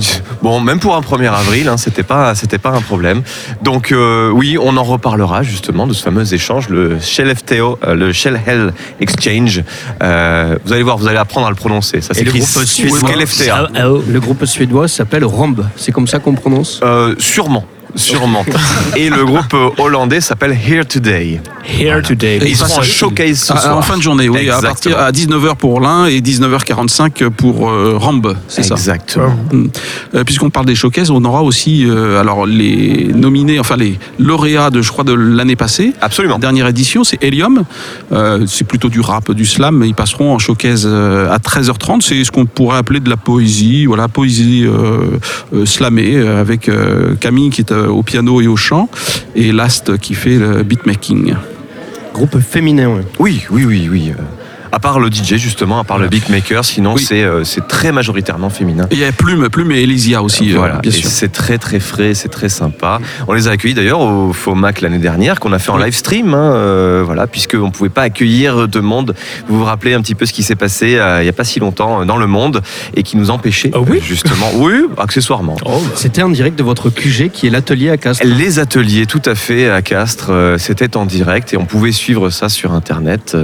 bon, 0.42 0.60
même 0.62 0.80
pour 0.80 0.96
un 0.96 1.02
1er 1.02 1.28
avril, 1.34 1.68
hein, 1.68 1.78
c'était 1.78 2.04
pas, 2.04 2.36
c'était 2.36 2.58
pas 2.58 2.70
un 2.72 2.82
problème. 2.82 3.22
Donc 3.62 3.92
euh, 3.92 4.30
oui, 4.30 4.58
on 4.60 4.78
en 4.78 4.84
reparlera 4.84 5.44
justement 5.44 5.88
de 5.88 5.94
ce 5.94 6.04
fameux 6.04 6.34
échange, 6.34 6.70
le 6.70 7.00
Shell 7.00 7.36
FTO, 7.36 7.80
euh, 7.84 7.96
le 7.96 8.14
Shell 8.14 8.40
Hell 8.46 8.74
Exchange. 9.00 9.64
Euh, 10.02 10.58
vous 10.66 10.74
allez 10.74 10.84
voir, 10.84 10.98
vous 10.98 11.08
allez 11.08 11.18
apprendre 11.18 11.48
à 11.48 11.50
le 11.50 11.56
prononcer. 11.56 12.02
Ça 12.02 12.14
s'écrit 12.14 12.40
groupe 12.40 12.66
suédois, 12.66 13.10
Shell 13.10 13.28
FTA. 13.28 13.56
Ah, 13.56 13.70
ah, 13.76 13.92
oh. 13.92 14.04
Le 14.08 14.20
groupe 14.20 14.46
suédois 14.46 14.88
s'appelle 14.88 15.26
Romb. 15.26 15.66
C'est 15.76 15.92
comme 15.92 16.08
ça 16.08 16.20
qu'on 16.20 16.34
prononce? 16.34 16.82
Sûrement. 17.18 17.66
Sûrement. 17.96 18.46
Et 18.96 19.10
le 19.10 19.26
groupe 19.26 19.56
hollandais 19.78 20.22
s'appelle 20.22 20.52
Here 20.54 20.86
Today. 20.86 21.42
Here 21.68 22.02
today. 22.02 22.38
Et 22.42 22.50
ils 22.52 22.64
en 22.64 22.66
à- 22.66 22.82
showcase 22.84 23.40
ce 23.40 23.54
Ah, 23.54 23.60
soir. 23.60 23.78
en 23.78 23.82
fin 23.82 23.98
de 23.98 24.02
journée, 24.02 24.28
oui, 24.30 24.50
à 24.50 24.62
partir 24.62 24.98
à 24.98 25.12
19h 25.12 25.56
pour 25.56 25.80
l'un 25.82 26.06
et 26.06 26.20
19h45 26.22 27.30
pour 27.30 27.70
euh, 27.70 27.96
Ramb, 27.98 28.36
c'est 28.48 28.64
ça. 28.64 28.76
Exactement. 28.76 29.36
Euh, 30.16 30.24
Puisqu'on 30.24 30.50
parle 30.50 30.66
des 30.66 30.76
showcases, 30.76 31.12
on 31.12 31.24
aura 31.26 31.44
aussi 31.44 31.86
euh, 31.88 32.20
alors 32.20 32.46
les 32.46 33.10
nominés, 33.14 33.60
enfin 33.60 33.76
les 33.76 34.00
lauréats 34.18 34.70
de 34.72 34.82
je 34.82 34.92
crois 34.92 35.04
de 35.04 35.14
l'année 35.14 35.56
passée. 35.56 35.94
Absolument. 36.02 36.36
La 36.36 36.40
dernière 36.42 36.68
édition, 36.68 37.04
c'est 37.04 37.22
Helium. 37.24 37.64
Euh, 38.12 38.46
c'est 38.48 38.66
plutôt 38.66 38.90
du 38.90 39.00
rap, 39.00 39.32
du 39.32 39.46
slam. 39.46 39.78
mais 39.78 39.88
Ils 39.88 39.96
passeront 39.96 40.34
en 40.34 40.40
showcase 40.40 40.86
à 40.88 41.38
13h30. 41.38 42.02
C'est 42.02 42.24
ce 42.24 42.32
qu'on 42.32 42.46
pourrait 42.46 42.78
appeler 42.78 43.00
de 43.00 43.10
la 43.10 43.18
poésie, 43.18 43.86
voilà, 43.86 44.08
poésie 44.08 44.64
euh, 44.66 45.18
euh, 45.54 45.66
slamée 45.66 46.18
avec 46.20 46.68
euh, 46.70 47.16
Camille 47.20 47.50
qui 47.52 47.62
est 47.62 47.72
euh, 47.72 47.79
au 47.88 48.04
piano 48.04 48.42
et 48.42 48.48
au 48.48 48.56
chant 48.56 48.90
et 49.36 49.52
Last 49.52 49.98
qui 49.98 50.16
fait 50.16 50.38
le 50.38 50.64
beatmaking. 50.64 51.36
Groupe 52.14 52.40
féminin, 52.40 52.90
ouais. 52.90 53.04
Oui, 53.20 53.44
oui, 53.50 53.66
oui, 53.66 53.88
oui. 53.90 54.14
À 54.72 54.80
part 54.80 55.00
le 55.00 55.10
DJ, 55.10 55.36
justement, 55.38 55.80
à 55.80 55.84
part 55.84 55.98
le 55.98 56.08
beatmaker, 56.08 56.64
sinon 56.64 56.94
Oui. 56.94 57.04
c'est 57.04 57.24
euh, 57.24 57.44
c'est 57.44 57.68
très 57.68 57.92
majoritairement 57.92 58.50
féminin. 58.50 58.88
Et 58.92 58.96
il 58.96 59.00
y 59.00 59.04
a 59.04 59.12
Plume, 59.12 59.50
Plume 59.50 59.72
et 59.72 59.82
Elysia 59.82 60.22
aussi, 60.22 60.54
euh, 60.54 60.58
Voilà, 60.58 60.78
bien 60.78 60.92
et 60.92 60.94
sûr. 60.94 61.10
c'est 61.10 61.32
très 61.32 61.58
très 61.58 61.80
frais, 61.80 62.14
c'est 62.14 62.30
très 62.30 62.50
sympa. 62.50 63.00
On 63.28 63.34
les 63.34 63.48
a 63.48 63.52
accueillis 63.52 63.74
d'ailleurs 63.74 64.00
au 64.02 64.32
FOMAC 64.32 64.82
l'année 64.82 65.00
dernière, 65.00 65.40
qu'on 65.40 65.54
a 65.54 65.60
fait 65.60 65.72
en 65.72 65.78
Oui. 65.78 65.86
live 65.86 65.96
stream, 65.96 66.34
hein, 66.34 66.54
euh, 66.54 67.02
voilà, 67.06 67.26
puisqu'on 67.28 67.66
ne 67.68 67.72
pouvait 67.72 67.90
pas 67.90 68.04
accueillir 68.04 68.68
de 68.68 68.80
monde. 68.80 69.16
Vous 69.48 69.58
vous 69.58 69.66
rappelez 69.66 69.94
un 69.96 70.02
petit 70.02 70.16
peu 70.16 70.26
ce 70.26 70.34
qui 70.34 70.44
s'est 70.44 70.56
passé 70.56 70.98
euh, 70.98 71.20
il 71.22 71.24
n'y 71.24 71.30
a 71.30 71.34
pas 71.34 71.44
si 71.44 71.60
longtemps 71.60 72.06
dans 72.06 72.18
le 72.18 72.28
monde 72.28 72.62
et 72.96 73.04
qui 73.04 73.18
nous 73.18 73.32
empêchait 73.32 73.72
Ah 73.74 73.80
oui 73.80 73.98
euh, 73.98 74.02
justement, 74.04 74.52
oui, 74.56 74.74
accessoirement. 74.98 75.56
Oh, 75.66 75.82
C'était 75.96 76.22
en 76.22 76.30
direct 76.30 76.58
de 76.58 76.64
votre 76.64 76.90
QG 76.90 77.30
qui 77.32 77.48
est 77.48 77.50
l'atelier 77.50 77.90
à 77.90 77.98
Castres. 77.98 78.24
Les 78.26 78.60
ateliers, 78.60 79.06
tout 79.08 79.22
à 79.26 79.34
fait, 79.36 79.70
à 79.70 79.82
Castres, 79.82 80.28
euh, 80.30 80.58
c'était 80.58 80.96
en 80.96 81.06
direct 81.06 81.54
et 81.54 81.58
on 81.58 81.66
pouvait 81.66 81.92
suivre 81.92 82.30
ça 82.30 82.50
sur 82.50 82.72
Internet 82.74 83.36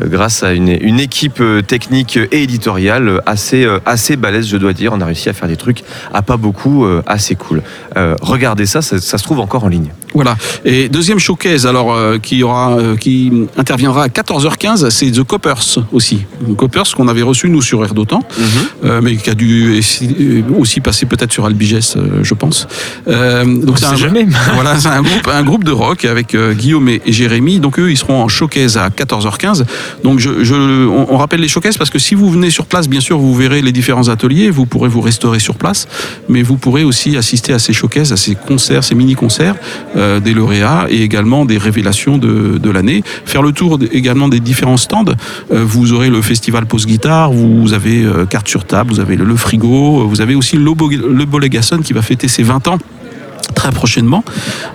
grâce 0.00 0.42
à 0.42 0.52
une 0.52 0.61
une, 0.62 0.78
une 0.80 1.00
équipe 1.00 1.40
euh, 1.40 1.62
technique 1.62 2.18
et 2.30 2.42
éditoriale 2.42 3.08
euh, 3.08 3.18
assez, 3.26 3.64
euh, 3.64 3.78
assez 3.86 4.16
balèze, 4.16 4.46
je 4.48 4.56
dois 4.56 4.72
dire. 4.72 4.92
On 4.94 5.00
a 5.00 5.06
réussi 5.06 5.28
à 5.28 5.32
faire 5.32 5.48
des 5.48 5.56
trucs 5.56 5.82
à 6.14 6.22
pas 6.22 6.36
beaucoup, 6.36 6.86
assez 7.06 7.34
cool. 7.34 7.62
Euh, 7.96 8.14
regardez 8.22 8.66
ça, 8.66 8.82
ça, 8.82 9.00
ça 9.00 9.18
se 9.18 9.22
trouve 9.24 9.40
encore 9.40 9.64
en 9.64 9.68
ligne. 9.68 9.92
Voilà. 10.14 10.36
Et 10.64 10.88
deuxième 10.90 11.18
showcase, 11.18 11.66
alors 11.66 11.94
euh, 11.94 12.18
qui 12.18 12.42
aura, 12.42 12.76
euh, 12.78 12.96
qui 12.96 13.32
interviendra 13.56 14.04
à 14.04 14.08
14h15, 14.08 14.90
c'est 14.90 15.10
The 15.10 15.22
Coppers 15.22 15.78
aussi. 15.92 16.24
The 16.46 16.54
Coppers 16.54 16.94
qu'on 16.94 17.08
avait 17.08 17.22
reçu 17.22 17.48
nous 17.48 17.62
sur 17.62 17.82
Air 17.84 17.94
d'Otan, 17.94 18.20
euh, 18.84 19.00
mais 19.02 19.16
qui 19.16 19.30
a 19.30 19.34
dû 19.34 19.80
aussi 20.58 20.80
passer 20.80 21.06
peut-être 21.06 21.32
sur 21.32 21.46
Albiges, 21.46 21.94
je 22.22 22.34
pense. 22.34 22.66
Donc 23.06 23.78
c'est 23.78 23.86
un, 23.86 23.96
jamais. 23.96 24.26
voilà, 24.54 24.78
c'est 24.78 24.88
un 24.88 25.02
groupe, 25.02 25.28
un 25.32 25.42
groupe 25.42 25.64
de 25.64 25.72
rock 25.72 26.04
avec 26.04 26.36
Guillaume 26.36 26.88
et, 26.88 27.00
et 27.06 27.12
Jérémy. 27.12 27.58
Donc 27.60 27.78
eux, 27.78 27.90
ils 27.90 27.96
seront 27.96 28.22
en 28.22 28.28
showcase 28.28 28.76
à 28.76 28.88
14h15. 28.90 29.64
Donc 30.04 30.18
je, 30.18 30.44
je- 30.44 30.51
on, 30.52 31.16
rappelle 31.16 31.40
les 31.40 31.48
showcases 31.48 31.76
parce 31.76 31.90
que 31.90 31.98
si 31.98 32.14
vous 32.14 32.30
venez 32.30 32.50
sur 32.50 32.66
place, 32.66 32.88
bien 32.88 33.00
sûr, 33.00 33.18
vous 33.18 33.34
verrez 33.34 33.62
les 33.62 33.72
différents 33.72 34.08
ateliers, 34.08 34.50
vous 34.50 34.66
pourrez 34.66 34.88
vous 34.88 35.00
restaurer 35.00 35.38
sur 35.38 35.56
place, 35.56 35.88
mais 36.28 36.42
vous 36.42 36.56
pourrez 36.56 36.84
aussi 36.84 37.16
assister 37.16 37.52
à 37.52 37.58
ces 37.58 37.72
showcases, 37.72 38.12
à 38.12 38.16
ces 38.16 38.34
concerts, 38.34 38.84
ces 38.84 38.94
mini-concerts 38.94 39.54
euh, 39.96 40.20
des 40.20 40.34
lauréats 40.34 40.86
et 40.88 41.02
également 41.02 41.44
des 41.44 41.58
révélations 41.58 42.18
de, 42.18 42.70
l'année. 42.70 43.02
Faire 43.26 43.42
le 43.42 43.52
tour 43.52 43.78
également 43.92 44.28
des 44.28 44.40
différents 44.40 44.76
stands. 44.76 45.04
Euh, 45.52 45.64
vous 45.64 45.92
aurez 45.92 46.08
le 46.08 46.22
festival 46.22 46.66
Pause 46.66 46.86
Guitare, 46.86 47.32
vous 47.32 47.74
avez 47.74 48.02
euh, 48.02 48.24
Carte 48.24 48.48
sur 48.48 48.64
table, 48.64 48.90
vous 48.92 49.00
avez 49.00 49.16
le, 49.16 49.24
le 49.24 49.36
frigo, 49.36 50.06
vous 50.06 50.20
avez 50.20 50.34
aussi 50.34 50.56
le 50.56 51.24
Bolegasson 51.24 51.78
qui 51.78 51.92
va 51.92 52.02
fêter 52.02 52.28
ses 52.28 52.42
20 52.42 52.68
ans 52.68 52.78
très 53.54 53.70
prochainement. 53.70 54.24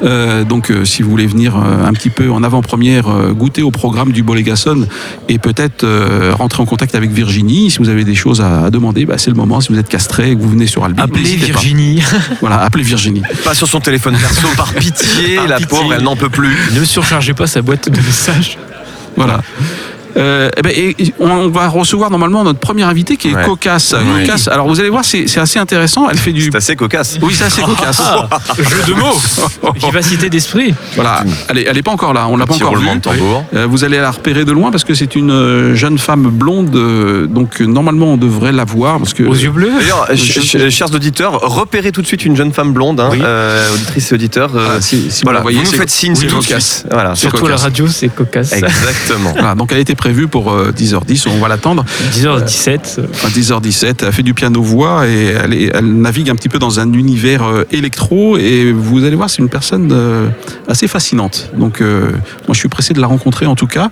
Euh, 0.03 0.43
donc, 0.43 0.69
euh, 0.71 0.85
si 0.85 1.01
vous 1.01 1.09
voulez 1.09 1.27
venir 1.27 1.55
euh, 1.57 1.85
un 1.85 1.93
petit 1.93 2.09
peu 2.09 2.29
en 2.31 2.43
avant-première, 2.43 3.07
euh, 3.09 3.33
goûter 3.33 3.61
au 3.63 3.71
programme 3.71 4.11
du 4.11 4.23
Bolégason 4.23 4.87
et 5.29 5.39
peut-être 5.39 5.83
euh, 5.83 6.31
rentrer 6.33 6.61
en 6.61 6.65
contact 6.65 6.95
avec 6.95 7.11
Virginie, 7.11 7.69
si 7.71 7.79
vous 7.79 7.89
avez 7.89 8.03
des 8.03 8.15
choses 8.15 8.41
à, 8.41 8.65
à 8.65 8.69
demander, 8.69 9.05
bah, 9.05 9.15
c'est 9.17 9.29
le 9.31 9.35
moment. 9.35 9.61
Si 9.61 9.69
vous 9.73 9.79
êtes 9.79 9.89
castré 9.89 10.31
et 10.31 10.35
que 10.35 10.41
vous 10.41 10.49
venez 10.49 10.67
sur 10.67 10.83
Albi, 10.85 11.01
Appelez 11.01 11.23
n'hésitez 11.23 11.39
pas. 11.53 11.59
Virginie. 11.59 12.03
Voilà, 12.41 12.57
appelez 12.61 12.83
Virginie. 12.83 13.23
Pas 13.43 13.53
sur 13.55 13.67
son 13.67 13.79
téléphone 13.79 14.15
perso, 14.17 14.47
par 14.55 14.71
pitié, 14.73 15.35
Par 15.37 15.47
la 15.47 15.57
pitié. 15.57 15.67
pauvre, 15.67 15.93
elle 15.93 16.03
n'en 16.03 16.15
peut 16.15 16.29
plus. 16.29 16.55
ne 16.73 16.83
surchargez 16.83 17.33
pas 17.33 17.47
sa 17.47 17.61
boîte 17.61 17.89
de 17.89 17.97
messages. 17.97 18.57
Voilà. 19.15 19.41
Euh, 20.15 20.49
eh 20.57 20.61
ben, 20.61 20.71
et- 20.75 20.95
on 21.19 21.49
va 21.49 21.67
recevoir 21.67 22.09
normalement 22.09 22.43
notre 22.43 22.59
première 22.59 22.87
invitée 22.87 23.17
qui 23.17 23.29
est 23.29 23.35
Ouais. 23.35 23.43
Cocasse. 23.45 23.93
Cocasse. 24.21 24.47
Alors 24.47 24.67
vous 24.67 24.79
allez 24.79 24.89
voir, 24.89 25.03
c'est 25.05 25.27
c'est 25.27 25.39
assez 25.39 25.59
intéressant. 25.59 26.09
Elle 26.09 26.17
fait 26.17 26.31
du. 26.33 26.43
C'est 26.51 26.55
assez 26.57 26.75
cocasse. 26.75 27.17
Oui, 27.21 27.33
c'est 27.35 27.45
assez 27.45 27.61
cocasse. 27.61 28.01
Jeu 28.57 28.93
de 28.93 28.99
mots. 28.99 29.71
Vivacité 29.75 30.29
d'esprit. 30.29 30.73
Voilà. 30.95 31.23
Elle 31.49 31.57
est, 31.59 31.63
elle 31.69 31.77
est 31.77 31.81
pas 31.83 31.91
encore 31.91 32.13
là. 32.13 32.27
On 32.29 32.37
l'a 32.37 32.45
pas 32.45 32.55
encore 32.55 32.75
vue. 32.77 32.87
Euh, 33.55 33.67
vous 33.69 33.83
allez 33.83 33.97
la 33.99 34.11
repérer 34.11 34.45
de 34.45 34.51
loin 34.51 34.71
parce 34.71 34.83
que 34.83 34.93
c'est 34.93 35.15
une 35.15 35.31
euh, 35.31 35.75
jeune 35.75 35.97
femme 35.97 36.23
blonde. 36.29 36.71
donc 37.29 37.59
normalement 37.59 38.13
on 38.13 38.17
devrait 38.17 38.51
la 38.51 38.63
voir 38.65 38.97
parce 38.99 39.13
que. 39.13 39.23
Aux 39.23 39.33
yeux 39.33 39.51
bleus. 39.51 39.71
D'ailleurs, 39.79 40.07
ch- 40.07 40.39
ch- 40.41 40.69
chers 40.71 40.93
auditeurs, 40.93 41.33
repérez 41.41 41.91
tout 41.91 42.01
de 42.01 42.07
suite 42.07 42.25
une 42.25 42.35
jeune 42.35 42.53
femme 42.53 42.73
blonde, 42.73 42.99
hein, 42.99 43.09
Oui. 43.11 43.19
euh, 43.21 43.73
auditrice 43.73 44.11
et 44.11 44.15
auditeur. 44.15 44.49
euh, 44.55 44.65
Voilà, 44.65 44.81
si, 44.81 45.09
si 45.11 45.21
vous 45.21 45.25
voilà, 45.25 45.41
voyez, 45.41 45.57
vous 45.59 45.65
nous 45.65 45.71
c'est- 45.71 45.77
faites 45.77 45.89
signe, 45.89 46.13
oui, 46.13 46.27
c'est 46.29 46.33
cocasse. 46.35 46.85
Voilà. 46.91 47.15
Surtout 47.15 47.45
à 47.45 47.49
la 47.49 47.57
radio, 47.57 47.87
c'est 47.87 48.09
cocasse. 48.09 48.53
Exactement. 48.53 49.31
Voilà, 49.33 49.55
donc 49.55 49.71
elle 49.71 49.77
a 49.77 49.81
été 49.97 50.07
prévue 50.07 50.27
pour 50.27 50.51
euh, 50.51 50.71
10h10, 50.71 51.27
on 51.29 51.39
va 51.39 51.47
l'attendre. 51.47 51.83
10h17. 52.13 52.99
À 53.25 53.29
10h17, 53.29 54.05
elle 54.05 54.11
fait 54.13 54.23
du 54.23 54.33
piano-voix 54.33 55.07
et 55.07 55.25
elle, 55.43 55.53
est- 55.53 55.71
elle 55.73 55.85
navigue 56.01 56.29
un 56.29 56.35
petit 56.35 56.49
peu 56.49 56.59
dans 56.59 56.79
un 56.79 56.91
univers 56.93 57.43
euh, 57.43 57.65
électro 57.71 58.37
et 58.37 58.71
vous 58.71 59.03
allez 59.03 59.15
voir, 59.15 59.29
c'est 59.29 59.39
une 59.41 59.49
personne 59.49 59.89
euh, 59.91 60.27
assez 60.67 60.87
fascinante. 60.87 61.49
Donc 61.57 61.81
euh, 61.81 62.11
moi 62.47 62.53
je 62.53 62.59
suis 62.59 62.69
pressé 62.69 62.93
de 62.93 63.01
la 63.01 63.07
rencontrer 63.07 63.45
en 63.47 63.55
tout 63.55 63.67
cas. 63.67 63.89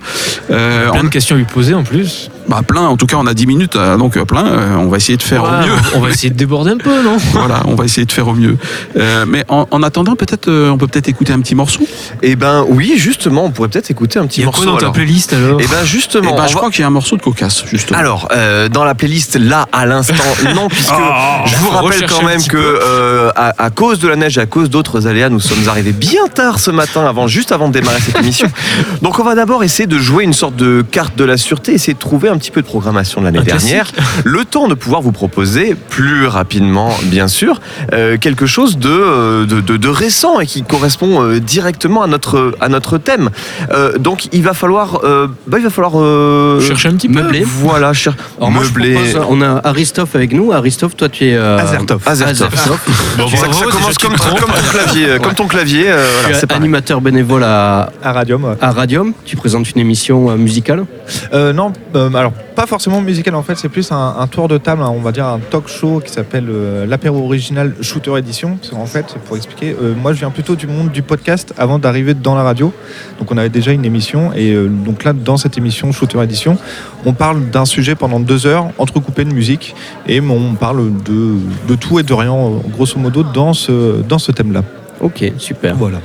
Euh, 0.50 0.90
Plein 0.90 1.00
en- 1.00 1.04
de 1.04 1.08
questions 1.08 1.34
à 1.36 1.38
lui 1.38 1.44
poser 1.44 1.74
en 1.74 1.82
plus. 1.82 2.30
Bah, 2.48 2.60
plein, 2.66 2.82
en 2.82 2.96
tout 2.96 3.06
cas 3.06 3.16
on 3.18 3.26
a 3.26 3.34
10 3.34 3.46
minutes, 3.46 3.76
euh, 3.76 3.96
donc 3.96 4.16
euh, 4.16 4.24
plein, 4.24 4.46
euh, 4.46 4.76
on 4.76 4.86
va 4.88 4.96
essayer 4.98 5.16
de 5.16 5.22
faire 5.22 5.44
au 5.44 5.48
mieux. 5.50 5.72
On 5.94 6.00
va 6.00 6.10
essayer 6.10 6.30
de 6.30 6.36
déborder 6.36 6.70
un 6.72 6.76
peu, 6.78 7.02
non? 7.02 7.16
Voilà, 7.32 7.62
on 7.66 7.74
va 7.74 7.84
essayer 7.84 8.04
de 8.06 8.12
faire 8.12 8.28
au 8.28 8.34
mieux. 8.34 8.56
Euh, 8.96 9.24
mais 9.28 9.44
en, 9.48 9.66
en 9.70 9.82
attendant, 9.82 10.14
peut-être, 10.16 10.50
on 10.50 10.78
peut 10.78 10.86
peut-être 10.86 11.08
écouter 11.08 11.32
un 11.32 11.40
petit 11.40 11.54
morceau? 11.54 11.80
Eh 12.22 12.36
ben 12.36 12.64
oui, 12.68 12.94
justement, 12.96 13.44
on 13.44 13.50
pourrait 13.50 13.68
peut-être 13.68 13.90
écouter 13.90 14.18
un 14.18 14.26
petit 14.26 14.40
Il 14.40 14.42
y 14.42 14.44
a 14.44 14.46
morceau. 14.46 14.62
quoi 14.62 14.72
dans 14.72 14.78
ta 14.78 14.84
alors. 14.86 14.92
playlist 14.94 15.32
alors? 15.32 15.60
Eh 15.62 15.66
ben 15.66 15.84
justement, 15.84 16.30
Eh 16.32 16.36
ben, 16.36 16.46
je 16.46 16.52
va- 16.52 16.58
crois 16.58 16.70
qu'il 16.70 16.80
y 16.80 16.84
a 16.84 16.86
un 16.86 16.90
morceau 16.90 17.16
de 17.16 17.22
cocasse, 17.22 17.64
justement. 17.70 17.98
Alors, 17.98 18.28
euh, 18.32 18.68
dans 18.68 18.84
la 18.84 18.94
playlist, 18.94 19.36
là, 19.36 19.66
à 19.72 19.86
l'instant, 19.86 20.14
non, 20.54 20.68
puisque 20.68 20.90
Ah, 20.92 21.42
je 21.46 21.56
vous 21.56 21.70
rappelle 21.70 22.06
quand 22.08 22.22
même 22.24 22.42
que, 22.42 22.56
euh, 22.56 23.30
à 23.36 23.70
cause 23.70 23.98
de 23.98 24.08
la 24.08 24.16
neige 24.16 24.38
et 24.38 24.40
à 24.42 24.46
cause 24.46 24.70
d'autres 24.70 25.06
aléas, 25.06 25.28
nous 25.28 25.40
sommes 25.40 25.68
arrivés 25.68 25.92
bien 25.92 26.26
tard 26.32 26.58
ce 26.60 26.70
matin, 26.70 27.04
avant, 27.06 27.26
juste 27.26 27.52
avant 27.52 27.68
de 27.68 27.72
démarrer 27.72 28.00
cette 28.00 28.18
émission. 28.20 28.50
Donc, 29.02 29.18
on 29.18 29.24
va 29.24 29.34
d'abord 29.34 29.64
essayer 29.64 29.86
de 29.86 29.98
jouer 29.98 30.24
une 30.24 30.32
sorte 30.32 30.56
de 30.56 30.84
carte 30.90 31.16
de 31.16 31.24
la 31.24 31.36
sûreté, 31.36 31.72
essayer 31.74 31.94
de 31.94 31.98
trouver 31.98 32.28
un 32.28 32.35
petit 32.38 32.50
peu 32.50 32.62
de 32.62 32.66
programmation 32.66 33.20
de 33.20 33.26
l'année 33.26 33.38
Un 33.38 33.42
dernière, 33.42 33.90
le 34.24 34.44
temps 34.44 34.68
de 34.68 34.74
pouvoir 34.74 35.02
vous 35.02 35.12
proposer 35.12 35.74
plus 35.74 36.26
rapidement, 36.26 36.90
bien 37.04 37.28
sûr, 37.28 37.60
euh, 37.92 38.16
quelque 38.18 38.46
chose 38.46 38.78
de, 38.78 38.88
euh, 38.90 39.46
de, 39.46 39.60
de- 39.60 39.76
de 39.76 39.88
récent 39.88 40.40
et 40.40 40.46
qui 40.46 40.62
correspond 40.62 41.22
euh, 41.22 41.40
directement 41.40 42.02
à 42.02 42.06
notre, 42.06 42.54
à 42.60 42.68
notre 42.68 42.98
thème. 42.98 43.30
Euh, 43.72 43.98
donc, 43.98 44.28
il 44.32 44.42
va 44.42 44.54
falloir, 44.54 45.00
euh, 45.04 45.28
bah, 45.46 45.58
il 45.58 45.64
va 45.64 45.70
falloir 45.70 45.92
euh, 45.96 46.60
Chercher 46.60 46.88
un 46.88 46.94
petit 46.94 47.08
peu. 47.08 47.20
meubler. 47.22 47.42
Voilà, 47.44 47.92
cher. 47.92 48.14
Alors 48.38 48.50
moi, 48.50 48.62
je 48.64 48.68
meubler. 48.70 48.94
propose, 48.94 49.26
on 49.28 49.40
a 49.42 49.60
Aristoff 49.64 50.14
avec 50.14 50.32
nous. 50.32 50.52
Aristoff, 50.52 50.96
toi, 50.96 51.08
tu 51.08 51.26
es... 51.26 51.34
euh, 51.34 51.58
Azertov. 51.58 52.02
Azertov. 52.06 52.48
Bon, 53.16 53.28
Ça, 53.28 53.46
commence 53.46 53.98
comme, 53.98 54.14
ton 54.14 54.34
clavier, 54.70 55.08
euh, 55.08 55.18
comme 55.18 55.34
ton 55.34 55.46
clavier. 55.46 55.84
euh, 55.86 56.06
tu 56.26 56.32
es 56.46 56.52
animateur 56.52 57.00
bénévole 57.00 57.44
à, 57.44 57.90
À 58.02 58.12
Radium, 58.12 58.44
ouais. 58.44 58.54
à 58.60 58.70
Radium. 58.72 59.12
Tu 59.24 59.36
présentes 59.36 59.70
une 59.70 59.80
émission 59.80 60.36
musicale. 60.36 60.84
Euh, 61.32 61.52
non, 61.52 61.72
euh, 61.94 62.12
alors 62.12 62.32
pas 62.32 62.66
forcément 62.66 63.00
musical 63.00 63.34
en 63.34 63.42
fait, 63.42 63.56
c'est 63.56 63.68
plus 63.68 63.92
un, 63.92 64.16
un 64.18 64.26
tour 64.26 64.48
de 64.48 64.58
table, 64.58 64.82
hein, 64.82 64.92
on 64.94 65.00
va 65.00 65.12
dire 65.12 65.26
un 65.26 65.38
talk 65.38 65.68
show 65.68 66.00
qui 66.04 66.12
s'appelle 66.12 66.46
euh, 66.48 66.86
l'apéro 66.86 67.24
original 67.24 67.74
Shooter 67.80 68.16
Edition. 68.16 68.56
Parce 68.56 68.70
qu'en 68.70 68.86
fait, 68.86 69.16
pour 69.26 69.36
expliquer, 69.36 69.76
moi 70.00 70.12
je 70.12 70.20
viens 70.20 70.30
plutôt 70.30 70.56
du 70.56 70.66
monde 70.66 70.90
du 70.90 71.02
podcast 71.02 71.54
avant 71.58 71.78
d'arriver 71.78 72.14
dans 72.14 72.34
la 72.34 72.42
radio. 72.42 72.72
Donc 73.18 73.30
on 73.30 73.36
avait 73.36 73.48
déjà 73.48 73.72
une 73.72 73.84
émission 73.84 74.32
et 74.34 74.54
donc 74.54 75.04
là 75.04 75.12
dans 75.12 75.36
cette 75.36 75.58
émission 75.58 75.92
Shooter 75.92 76.20
Edition, 76.22 76.58
on 77.04 77.12
parle 77.12 77.50
d'un 77.50 77.64
sujet 77.64 77.94
pendant 77.94 78.20
deux 78.20 78.46
heures 78.46 78.68
entrecoupé 78.78 79.24
de 79.24 79.32
musique 79.32 79.74
et 80.06 80.20
on 80.20 80.54
parle 80.54 80.92
de, 81.04 81.34
de 81.68 81.74
tout 81.74 81.98
et 81.98 82.02
de 82.02 82.14
rien 82.14 82.34
grosso 82.70 82.98
modo 82.98 83.22
dans 83.22 83.54
ce, 83.54 84.02
dans 84.02 84.18
ce 84.18 84.32
thème-là. 84.32 84.62
Ok, 85.00 85.32
super. 85.38 85.76
Voilà. 85.76 85.98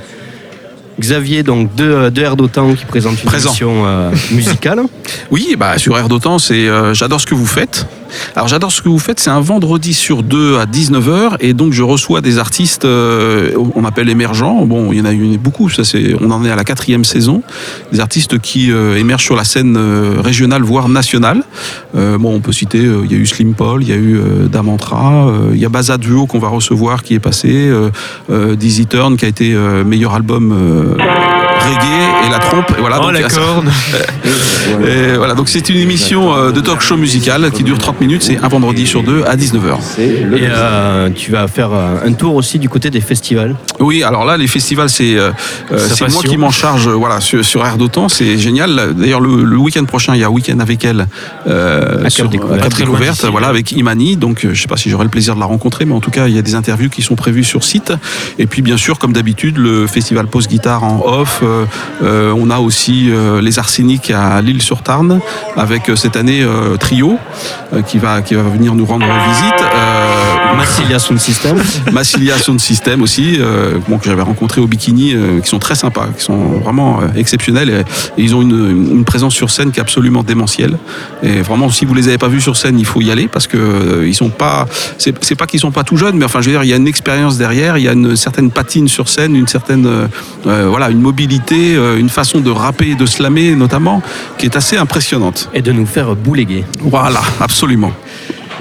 Xavier, 1.00 1.42
donc 1.42 1.74
de, 1.74 2.10
de 2.10 2.22
Air 2.22 2.36
d'Otan, 2.36 2.74
qui 2.74 2.84
présente 2.84 3.20
une 3.22 3.26
Présent. 3.28 3.50
émission 3.50 3.82
euh, 3.86 4.10
musicale. 4.30 4.80
Oui, 5.30 5.54
bah, 5.58 5.78
sur 5.78 5.96
Air 5.98 6.08
d'Otan, 6.08 6.38
c'est 6.38 6.68
euh, 6.68 6.92
J'adore 6.94 7.20
ce 7.20 7.26
que 7.26 7.34
vous 7.34 7.46
faites. 7.46 7.86
Alors, 8.36 8.48
J'adore 8.48 8.72
ce 8.72 8.82
que 8.82 8.88
vous 8.88 8.98
faites, 8.98 9.18
c'est 9.18 9.30
un 9.30 9.40
vendredi 9.40 9.94
sur 9.94 10.22
deux 10.22 10.58
à 10.58 10.66
19h, 10.66 11.36
et 11.40 11.54
donc 11.54 11.72
je 11.72 11.82
reçois 11.82 12.20
des 12.20 12.38
artistes, 12.38 12.84
euh, 12.84 13.52
on 13.74 13.84
appelle 13.84 14.08
émergents. 14.08 14.66
Bon, 14.66 14.92
il 14.92 14.98
y 14.98 15.00
en 15.00 15.04
a 15.06 15.12
eu 15.12 15.38
beaucoup, 15.38 15.70
ça, 15.70 15.84
c'est, 15.84 16.14
on 16.20 16.30
en 16.30 16.44
est 16.44 16.50
à 16.50 16.56
la 16.56 16.64
quatrième 16.64 17.04
saison. 17.04 17.42
Des 17.92 18.00
artistes 18.00 18.38
qui 18.38 18.70
euh, 18.70 18.96
émergent 18.98 19.24
sur 19.24 19.36
la 19.36 19.44
scène 19.44 19.76
euh, 19.76 20.20
régionale, 20.20 20.62
voire 20.62 20.88
nationale. 20.88 21.42
Euh, 21.94 22.18
bon, 22.18 22.34
on 22.34 22.40
peut 22.40 22.52
citer, 22.52 22.84
euh, 22.84 23.02
il 23.04 23.12
y 23.12 23.14
a 23.14 23.18
eu 23.18 23.26
Slim 23.26 23.54
Paul, 23.54 23.82
il 23.82 23.88
y 23.88 23.92
a 23.92 23.96
eu 23.96 24.16
euh, 24.16 24.48
Damantra, 24.48 25.32
il 25.52 25.58
y 25.58 25.64
a 25.64 25.68
Baza 25.68 25.98
Duo 25.98 26.26
qu'on 26.26 26.38
va 26.38 26.48
recevoir 26.48 27.02
qui 27.02 27.14
est 27.14 27.20
passé, 27.20 27.70
Dizzy 28.28 28.86
Turn 28.86 29.16
qui 29.16 29.24
a 29.24 29.28
été 29.28 29.54
meilleur 29.84 30.14
album 30.14 30.96
reggae, 31.62 32.26
et 32.26 32.30
La 32.30 32.38
Trompe. 32.38 32.72
Et 32.76 32.80
voilà, 32.80 32.98
Oh, 33.00 33.04
donc, 33.10 33.20
la 33.20 33.28
corne. 33.28 33.70
et 34.86 35.16
voilà, 35.16 35.34
donc 35.34 35.48
c'est 35.48 35.68
une 35.68 35.78
émission 35.78 36.34
euh, 36.36 36.52
de 36.52 36.60
talk 36.60 36.80
show 36.80 36.96
musical 36.96 37.50
qui 37.50 37.62
dure 37.62 37.78
30 37.78 38.00
minutes, 38.00 38.22
c'est 38.22 38.38
un 38.38 38.48
vendredi 38.48 38.86
sur 38.86 39.02
deux 39.02 39.24
à 39.26 39.36
19h. 39.36 39.78
Et 39.98 40.02
euh, 40.42 41.10
tu 41.10 41.30
vas 41.32 41.48
faire 41.48 41.70
euh, 41.72 41.96
un 42.06 42.12
tour 42.12 42.34
aussi 42.34 42.58
du 42.58 42.68
côté 42.68 42.90
des 42.90 43.00
festivals. 43.00 43.56
Oui, 43.80 44.02
alors 44.02 44.24
là, 44.24 44.36
les 44.36 44.46
festivals, 44.46 44.88
c'est 44.90 45.16
euh, 45.16 45.32
moi 46.10 46.22
qui 46.22 46.36
m'en 46.36 46.50
charge 46.50 46.88
voilà, 46.88 47.20
sur, 47.20 47.44
sur 47.44 47.64
Air 47.66 47.76
d'Otan, 47.76 48.08
c'est 48.08 48.38
génial. 48.38 48.94
D'ailleurs, 48.96 49.20
le, 49.20 49.44
le 49.44 49.56
week-end 49.56 49.84
prochain, 49.84 50.14
il 50.14 50.20
y 50.20 50.24
a 50.24 50.26
un 50.26 50.30
week-end 50.30 50.58
avec 50.60 50.84
elle 50.84 51.06
euh, 51.48 52.04
À 52.04 52.10
sur 52.10 52.28
Découverte. 52.28 52.64
à 52.64 52.68
très 52.68 52.84
Découverte, 52.84 53.24
voilà, 53.26 53.48
avec 53.48 53.72
Imani. 53.72 54.16
Donc, 54.16 54.46
je 54.50 54.60
sais 54.60 54.68
pas 54.68 54.76
si 54.76 54.90
j'aurai 54.90 55.04
le 55.04 55.10
plaisir 55.10 55.34
de 55.34 55.40
la 55.40 55.46
rencontrer, 55.46 55.84
mais 55.84 55.94
en 55.94 56.00
tout 56.00 56.10
cas, 56.10 56.28
il 56.28 56.34
y 56.34 56.38
a 56.38 56.42
des 56.42 56.54
interviews 56.54 56.88
qui 56.90 57.02
sont 57.02 57.14
prévues 57.16 57.44
sur 57.44 57.64
site. 57.64 57.92
Et 58.38 58.46
puis, 58.46 58.62
bien 58.62 58.76
sûr, 58.76 58.98
comme 58.98 59.12
d'habitude, 59.12 59.56
le 59.58 59.86
festival 59.86 60.26
Pause 60.26 60.48
Guitare 60.48 60.84
en 60.84 61.02
off. 61.04 61.42
Euh, 61.52 61.66
euh, 62.02 62.34
on 62.36 62.50
a 62.50 62.58
aussi 62.58 63.10
euh, 63.10 63.40
les 63.40 63.58
Arsenics 63.58 64.10
à 64.10 64.40
Lille-sur-Tarn, 64.40 65.20
avec 65.56 65.90
cette 65.96 66.16
année 66.16 66.44
Trio, 66.80 67.18
qui, 67.86 67.98
va, 67.98 68.22
qui 68.22 68.34
va 68.34 68.42
venir 68.42 68.74
nous 68.74 68.86
rendre 68.86 69.06
visite. 69.06 69.62
Massilia 70.56 70.98
Sound 70.98 71.20
System. 71.20 71.56
Massilia 71.92 72.38
Sound 72.38 72.60
System 72.60 73.02
aussi, 73.02 73.36
euh, 73.38 73.78
bon, 73.88 73.98
que 73.98 74.04
j'avais 74.04 74.22
rencontré 74.22 74.60
au 74.60 74.66
Bikini, 74.66 75.14
euh, 75.14 75.40
qui 75.40 75.48
sont 75.48 75.58
très 75.58 75.74
sympas, 75.74 76.08
qui 76.16 76.22
sont 76.22 76.36
vraiment 76.36 77.00
euh, 77.00 77.06
exceptionnels. 77.16 77.70
Et, 77.70 78.20
et 78.20 78.24
ils 78.24 78.34
ont 78.34 78.42
une, 78.42 78.90
une 78.90 79.04
présence 79.04 79.34
sur 79.34 79.50
scène 79.50 79.72
qui 79.72 79.78
est 79.78 79.82
absolument 79.82 80.22
démentielle. 80.22 80.76
Et 81.22 81.42
vraiment, 81.42 81.70
si 81.70 81.84
vous 81.84 81.94
les 81.94 82.08
avez 82.08 82.18
pas 82.18 82.28
vus 82.28 82.40
sur 82.40 82.56
scène, 82.56 82.78
il 82.78 82.86
faut 82.86 83.00
y 83.00 83.10
aller 83.10 83.28
parce 83.28 83.46
que 83.46 84.04
ils 84.06 84.14
sont 84.14 84.30
pas. 84.30 84.66
C'est 84.98 85.34
pas 85.34 85.46
qu'ils 85.46 85.60
sont 85.60 85.70
pas 85.70 85.84
tout 85.84 85.96
jeunes, 85.96 86.16
mais 86.16 86.24
enfin, 86.24 86.40
je 86.40 86.46
veux 86.46 86.52
dire, 86.52 86.64
il 86.64 86.70
y 86.70 86.72
a 86.72 86.76
une 86.76 86.88
expérience 86.88 87.38
derrière, 87.38 87.78
il 87.78 87.84
y 87.84 87.88
a 87.88 87.92
une 87.92 88.16
certaine 88.16 88.50
patine 88.50 88.88
sur 88.88 89.08
scène, 89.08 89.34
une 89.34 89.48
certaine, 89.48 89.88
voilà, 90.44 90.90
une 90.90 91.00
mobilité, 91.00 91.74
une 91.98 92.08
façon 92.08 92.40
de 92.40 92.50
rapper, 92.50 92.90
et 92.90 92.94
de 92.94 93.06
slammer 93.06 93.54
notamment, 93.54 94.02
qui 94.38 94.46
est 94.46 94.56
assez 94.56 94.76
impressionnante. 94.76 95.48
Et 95.54 95.62
de 95.62 95.72
nous 95.72 95.86
faire 95.86 96.14
bouléguer. 96.16 96.64
Voilà, 96.80 97.20
absolument. 97.40 97.92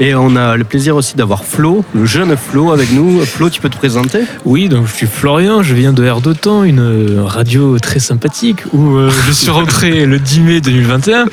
Et 0.02 0.16
on 0.16 0.36
a 0.36 0.58
le 0.58 0.64
plaisir 0.64 0.96
aussi 0.96 1.16
d'avoir 1.16 1.46
Flo, 1.46 1.86
le 1.94 2.08
jeune 2.08 2.36
Flo 2.36 2.72
avec 2.72 2.92
nous. 2.92 3.24
Flo, 3.24 3.52
tu 3.52 3.62
peux 3.62 3.70
te 3.70 3.78
présenter? 3.78 4.22
Oui, 4.46 4.68
donc 4.68 4.88
je 4.88 4.94
suis 4.94 5.06
Florian, 5.06 5.62
je 5.62 5.76
viens 5.76 5.94
de 5.94 6.04
Air 6.04 6.22
d'Otan, 6.22 6.64
une 6.64 6.80
euh, 6.80 7.24
radio 7.24 7.78
très 7.78 8.00
sympathique 8.00 8.62
où 8.74 8.96
euh, 8.96 9.12
je 9.28 9.32
suis 9.32 9.52
rentré 9.52 10.06
le 10.08 10.18
10 10.18 10.40
mai 10.40 10.60
2021. 10.60 11.26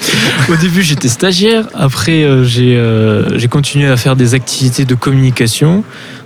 Au 0.51 0.57
début, 0.57 0.83
j'étais 0.83 1.09
stagiaire. 1.09 1.67
Après, 1.73 2.25
euh, 2.25 2.45
j'ai 2.45 2.77
euh, 2.77 3.39
j'ai 3.39 3.49
continué 3.49 3.87
à 3.87 3.97
faire 3.97 4.17
des 4.17 4.35
activités 4.35 4.85
de 4.85 4.95
communication. 4.95 5.83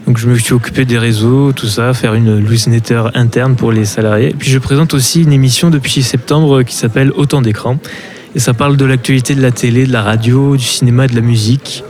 Donc, 0.09 0.19
je 0.19 0.27
me 0.27 0.35
suis 0.35 0.53
occupé 0.53 0.85
des 0.85 0.99
réseaux, 0.99 1.53
tout 1.53 1.69
ça, 1.69 1.95
faire 1.95 2.15
une 2.15 2.41
newsletter 2.41 3.05
interne 3.15 3.55
pour 3.55 3.71
les 3.71 3.85
salariés. 3.85 4.35
Puis, 4.37 4.51
je 4.51 4.59
présente 4.59 4.95
aussi 4.95 5.23
une 5.23 5.33
émission 5.33 5.71
depuis 5.71 6.03
septembre 6.03 6.65
qui 6.65 6.75
s'appelle 6.75 7.13
Autant 7.15 7.41
d'écran. 7.41 7.79
Et 8.35 8.41
ça 8.41 8.53
parle 8.53 8.77
de 8.77 8.85
l'actualité 8.85 9.37
de 9.37 9.43
la 9.43 9.53
télé, 9.53 9.87
de 9.87 9.93
la 9.93 10.03
radio, 10.03 10.57
du 10.57 10.65
cinéma, 10.65 11.07
de 11.07 11.15
la 11.15 11.21
musique. 11.21 11.85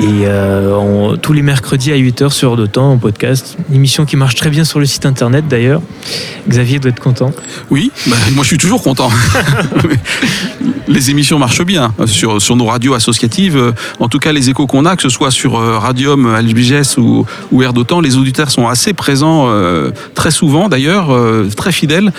Et 0.00 0.26
euh, 0.26 1.16
tous 1.16 1.32
les 1.32 1.42
mercredis 1.42 1.90
à 1.90 1.96
8h 1.96 2.30
sur 2.30 2.56
de 2.56 2.66
temps 2.66 2.92
en 2.92 2.98
podcast. 2.98 3.56
Une 3.68 3.74
émission 3.74 4.04
qui 4.04 4.16
marche 4.16 4.36
très 4.36 4.48
bien 4.48 4.62
sur 4.64 4.78
le 4.78 4.86
site 4.86 5.06
internet 5.06 5.48
d'ailleurs. 5.48 5.82
Xavier 6.48 6.78
doit 6.78 6.90
être 6.90 7.00
content. 7.00 7.32
Oui, 7.70 7.90
bah, 8.06 8.16
moi 8.34 8.44
je 8.44 8.48
suis 8.48 8.58
toujours 8.58 8.80
content. 8.80 9.10
les 10.88 11.10
émissions 11.10 11.40
marchent 11.40 11.64
bien 11.64 11.92
euh, 11.98 12.06
sur, 12.06 12.54
nos 12.54 12.66
radios 12.66 12.94
associatives. 12.94 13.56
Euh, 13.56 13.72
En 13.98 14.08
tout 14.08 14.20
cas, 14.20 14.30
les 14.32 14.50
échos 14.50 14.68
qu'on 14.68 14.84
a, 14.84 14.94
que 14.94 15.02
ce 15.02 15.08
soit 15.08 15.32
sur 15.32 15.54
Radium, 15.54 16.32
LBGS 16.32 16.96
ou, 16.98 17.26
Air 17.60 17.72
d'Otan, 17.72 18.00
les 18.00 18.16
auditeurs 18.16 18.52
sont 18.52 18.68
assez 18.68 18.92
présents 18.92 19.48
très 20.14 20.30
souvent 20.30 20.68
d'ailleurs, 20.68 21.10
très 21.56 21.72
fidèles 21.72 22.12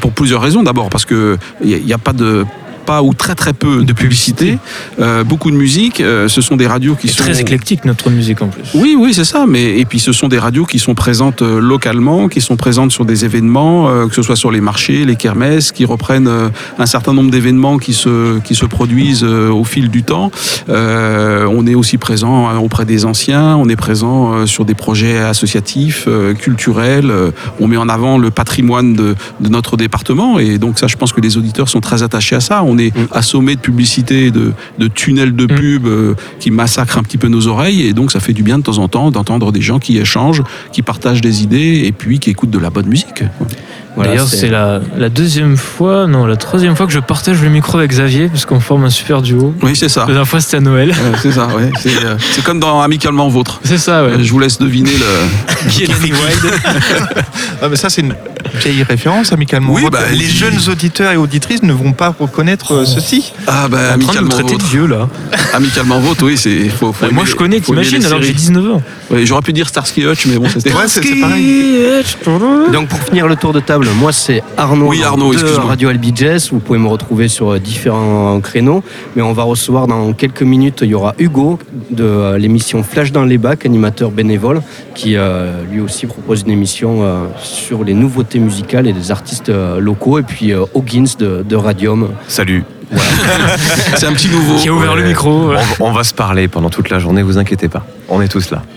pour 0.00 0.12
plusieurs 0.12 0.42
raisons. 0.42 0.62
D'abord 0.62 0.90
parce 0.90 1.06
que 1.06 1.38
il 1.64 1.82
n'y 1.84 1.92
a 1.92 1.98
pas 1.98 2.12
de 2.12 2.44
pas 2.82 3.02
ou 3.02 3.14
très 3.14 3.34
très 3.34 3.52
peu 3.52 3.84
de 3.84 3.92
publicité, 3.92 4.58
euh, 5.00 5.24
beaucoup 5.24 5.50
de 5.50 5.56
musique. 5.56 6.00
euh, 6.00 6.28
ce 6.28 6.40
sont 6.40 6.56
des 6.56 6.66
radios 6.66 6.94
qui 6.94 7.08
C'est 7.08 7.14
sont 7.16 7.24
très 7.24 7.40
éclectique 7.40 7.84
notre 7.84 8.10
musique 8.10 8.42
en 8.42 8.48
plus. 8.48 8.62
oui, 8.74 8.96
oui, 8.98 9.14
c'est 9.14 9.24
ça. 9.24 9.44
Mais 9.48 9.78
et 9.78 9.84
puis 9.84 9.98
ce 10.00 10.12
sont 10.12 10.28
des 10.28 10.38
radios 10.38 10.64
qui 10.66 10.78
sont 10.78 10.94
présentes 10.94 11.42
euh, 11.42 11.60
localement, 11.60 12.28
qui 12.28 12.40
sont 12.40 12.56
présentes 12.56 12.92
sur 12.92 13.04
des 13.04 13.24
événements, 13.24 13.88
euh, 13.88 14.06
que 14.08 14.14
ce 14.14 14.22
soit 14.22 14.36
sur 14.36 14.50
les 14.50 14.60
marchés, 14.60 15.04
les 15.04 15.16
kermesses, 15.16 15.72
qui 15.72 15.84
reprennent 15.84 16.30
un 16.78 16.86
certain 16.86 17.12
nombre 17.14 17.30
d'événements 17.30 17.78
qui 17.78 17.92
se 17.94 18.38
qui 18.40 18.54
se 18.54 18.66
produisent 18.66 19.24
au 19.24 19.64
fil 19.64 19.88
du 19.88 20.02
temps. 20.02 20.30
On 20.68 21.66
est 21.66 21.74
aussi 21.74 21.98
présent 21.98 22.48
euh, 22.48 22.56
auprès 22.56 22.84
des 22.84 23.04
anciens. 23.04 23.56
On 23.56 23.68
est 23.68 23.76
présent 23.76 24.46
sur 24.46 24.64
des 24.64 24.74
projets 24.74 25.18
associatifs, 25.18 26.08
culturels. 26.38 27.12
on 27.60 27.66
met 27.68 27.76
en 27.76 27.88
avant 27.88 28.18
le 28.18 28.30
patrimoine 28.30 28.94
de, 28.94 29.14
de 29.40 29.48
notre 29.48 29.76
département 29.76 30.38
et 30.38 30.58
donc 30.58 30.78
ça, 30.78 30.86
je 30.86 30.96
pense 30.96 31.12
que 31.12 31.20
les 31.20 31.36
auditeurs 31.36 31.68
sont 31.68 31.80
très 31.80 32.02
attachés 32.02 32.36
à 32.36 32.40
ça. 32.40 32.62
On 32.64 32.71
est 32.78 32.92
assommé 33.12 33.54
de 33.56 33.60
publicité, 33.60 34.30
de, 34.30 34.52
de 34.78 34.88
tunnels 34.88 35.34
de 35.34 35.46
pub 35.46 35.86
euh, 35.86 36.14
qui 36.40 36.50
massacrent 36.50 36.98
un 36.98 37.02
petit 37.02 37.18
peu 37.18 37.28
nos 37.28 37.46
oreilles 37.48 37.86
et 37.86 37.92
donc 37.92 38.12
ça 38.12 38.20
fait 38.20 38.32
du 38.32 38.42
bien 38.42 38.58
de 38.58 38.62
temps 38.62 38.78
en 38.78 38.88
temps 38.88 39.10
d'entendre 39.10 39.52
des 39.52 39.60
gens 39.60 39.78
qui 39.78 39.98
échangent, 39.98 40.42
qui 40.72 40.82
partagent 40.82 41.20
des 41.20 41.42
idées 41.42 41.82
et 41.84 41.92
puis 41.92 42.18
qui 42.18 42.30
écoutent 42.30 42.50
de 42.50 42.58
la 42.58 42.70
bonne 42.70 42.86
musique. 42.86 43.24
Voilà, 43.94 44.12
D'ailleurs, 44.12 44.28
c'est 44.28 44.48
la, 44.48 44.80
la 44.96 45.10
deuxième 45.10 45.58
fois, 45.58 46.06
non, 46.06 46.24
la 46.24 46.36
troisième 46.36 46.74
fois 46.76 46.86
que 46.86 46.92
je 46.92 46.98
partage 46.98 47.42
le 47.42 47.50
micro 47.50 47.76
avec 47.76 47.90
Xavier 47.90 48.28
parce 48.28 48.46
qu'on 48.46 48.60
forme 48.60 48.84
un 48.84 48.90
super 48.90 49.20
duo. 49.20 49.54
Oui, 49.62 49.76
c'est 49.76 49.90
ça. 49.90 50.00
La 50.02 50.06
dernière 50.06 50.28
fois, 50.28 50.40
c'était 50.40 50.56
à 50.56 50.60
Noël. 50.60 50.92
Euh, 50.98 51.12
c'est 51.20 51.32
ça, 51.32 51.48
ouais. 51.48 51.70
C'est 51.78 52.02
euh, 52.02 52.16
c'est 52.18 52.42
comme 52.42 52.58
dans 52.58 52.80
Amicalement 52.80 53.28
Vôtre. 53.28 53.60
C'est 53.64 53.76
ça, 53.76 54.02
ouais. 54.02 54.12
Euh, 54.12 54.22
Je 54.22 54.30
vous 54.32 54.38
laisse 54.38 54.58
deviner 54.58 54.92
le. 54.92 55.68
Qui 55.68 55.82
est 55.84 55.88
Ah, 57.60 57.68
mais 57.70 57.76
ça, 57.76 57.90
c'est 57.90 58.00
une 58.00 58.14
vieille 58.54 58.82
référence, 58.82 59.32
amicalement. 59.32 59.72
Oui, 59.72 59.84
bah, 59.90 60.00
les 60.10 60.28
jeunes 60.28 60.58
auditeurs 60.68 61.12
et 61.12 61.16
auditrices 61.16 61.62
ne 61.62 61.72
vont 61.72 61.92
pas 61.92 62.14
reconnaître 62.18 62.72
euh, 62.74 62.84
ceci. 62.84 63.32
Ah 63.46 63.68
bah 63.68 63.94
en 63.94 63.98
train 63.98 64.22
de 64.22 64.28
traiter 64.28 64.56
de 64.56 64.62
vieux 64.62 64.86
là. 64.86 65.08
Amicalement 65.54 66.00
Vôtre, 66.00 66.24
oui, 66.24 66.36
c'est. 66.38 66.68
Faut, 66.70 66.92
faut 66.92 67.04
moi 67.12 67.22
aimer- 67.24 67.30
je 67.30 67.36
connais, 67.36 67.60
t'imagines, 67.60 68.04
alors 68.06 68.20
que 68.20 68.24
j'ai 68.24 68.32
séries. 68.32 68.46
19 68.54 68.70
ans. 68.74 68.82
Ouais, 69.10 69.26
J'aurais 69.26 69.42
pu 69.42 69.52
dire 69.52 69.68
Starsky 69.68 70.02
Hutch, 70.06 70.24
mais 70.26 70.38
bon, 70.38 70.48
c'était. 70.48 70.72
Ouais, 70.72 70.84
c'est 70.88 71.02
c'est 71.02 71.20
pareil. 71.20 71.92
Donc 72.72 72.88
pour 72.88 72.98
finir 73.00 73.28
le 73.28 73.36
tour 73.36 73.52
de 73.52 73.60
table, 73.60 73.86
moi 74.00 74.12
c'est 74.12 74.42
Arnaud, 74.56 74.88
Oui, 74.88 75.02
Arnaud, 75.02 75.32
de 75.32 75.38
excuse-moi. 75.38 75.66
Radio 75.66 75.90
LBJS. 75.90 76.50
Vous 76.52 76.58
pouvez 76.60 76.78
me 76.78 76.88
retrouver 76.88 77.28
sur 77.28 77.52
euh, 77.52 77.58
différents 77.58 78.40
créneaux, 78.40 78.82
mais 79.14 79.22
on 79.22 79.32
va 79.34 79.42
recevoir 79.42 79.86
dans 79.86 80.12
quelques 80.14 80.42
minutes, 80.42 80.78
il 80.82 80.88
y 80.88 80.94
aura 80.94 81.14
Hugo 81.18 81.58
de 81.90 82.02
euh, 82.04 82.38
l'émission 82.38 82.82
Flash 82.82 83.12
dans 83.12 83.24
les 83.24 83.36
bacs, 83.38 83.66
animateur 83.66 84.10
bénévole, 84.10 84.62
qui 84.94 85.16
euh, 85.16 85.62
lui 85.70 85.80
aussi 85.80 86.06
propose 86.06 86.42
une 86.46 86.50
émission 86.52 87.02
euh, 87.02 87.24
sur 87.42 87.84
les 87.84 87.94
nouveautés 87.94 88.38
musicales 88.38 88.86
et 88.86 88.92
des 88.94 89.10
artistes 89.10 89.50
euh, 89.50 89.78
locaux, 89.80 90.18
et 90.18 90.22
puis 90.22 90.52
euh, 90.52 90.64
Hoggins 90.74 91.04
de, 91.18 91.44
de 91.46 91.56
Radium. 91.56 92.08
Salut. 92.28 92.64
C'est 93.96 94.06
un 94.06 94.12
petit 94.12 94.28
nouveau. 94.28 94.56
Qui 94.56 94.68
a 94.68 94.72
ouvert 94.72 94.94
le 94.94 95.02
Ouais. 95.02 95.08
micro. 95.08 95.52
On, 95.80 95.86
on 95.88 95.92
va 95.92 96.04
se 96.04 96.14
parler 96.14 96.48
pendant 96.48 96.70
toute 96.70 96.90
la 96.90 96.98
journée, 96.98 97.22
vous 97.22 97.38
inquiétez 97.38 97.68
pas. 97.68 97.84
On 98.08 98.20
est 98.20 98.28
tous 98.28 98.50
là. 98.50 98.62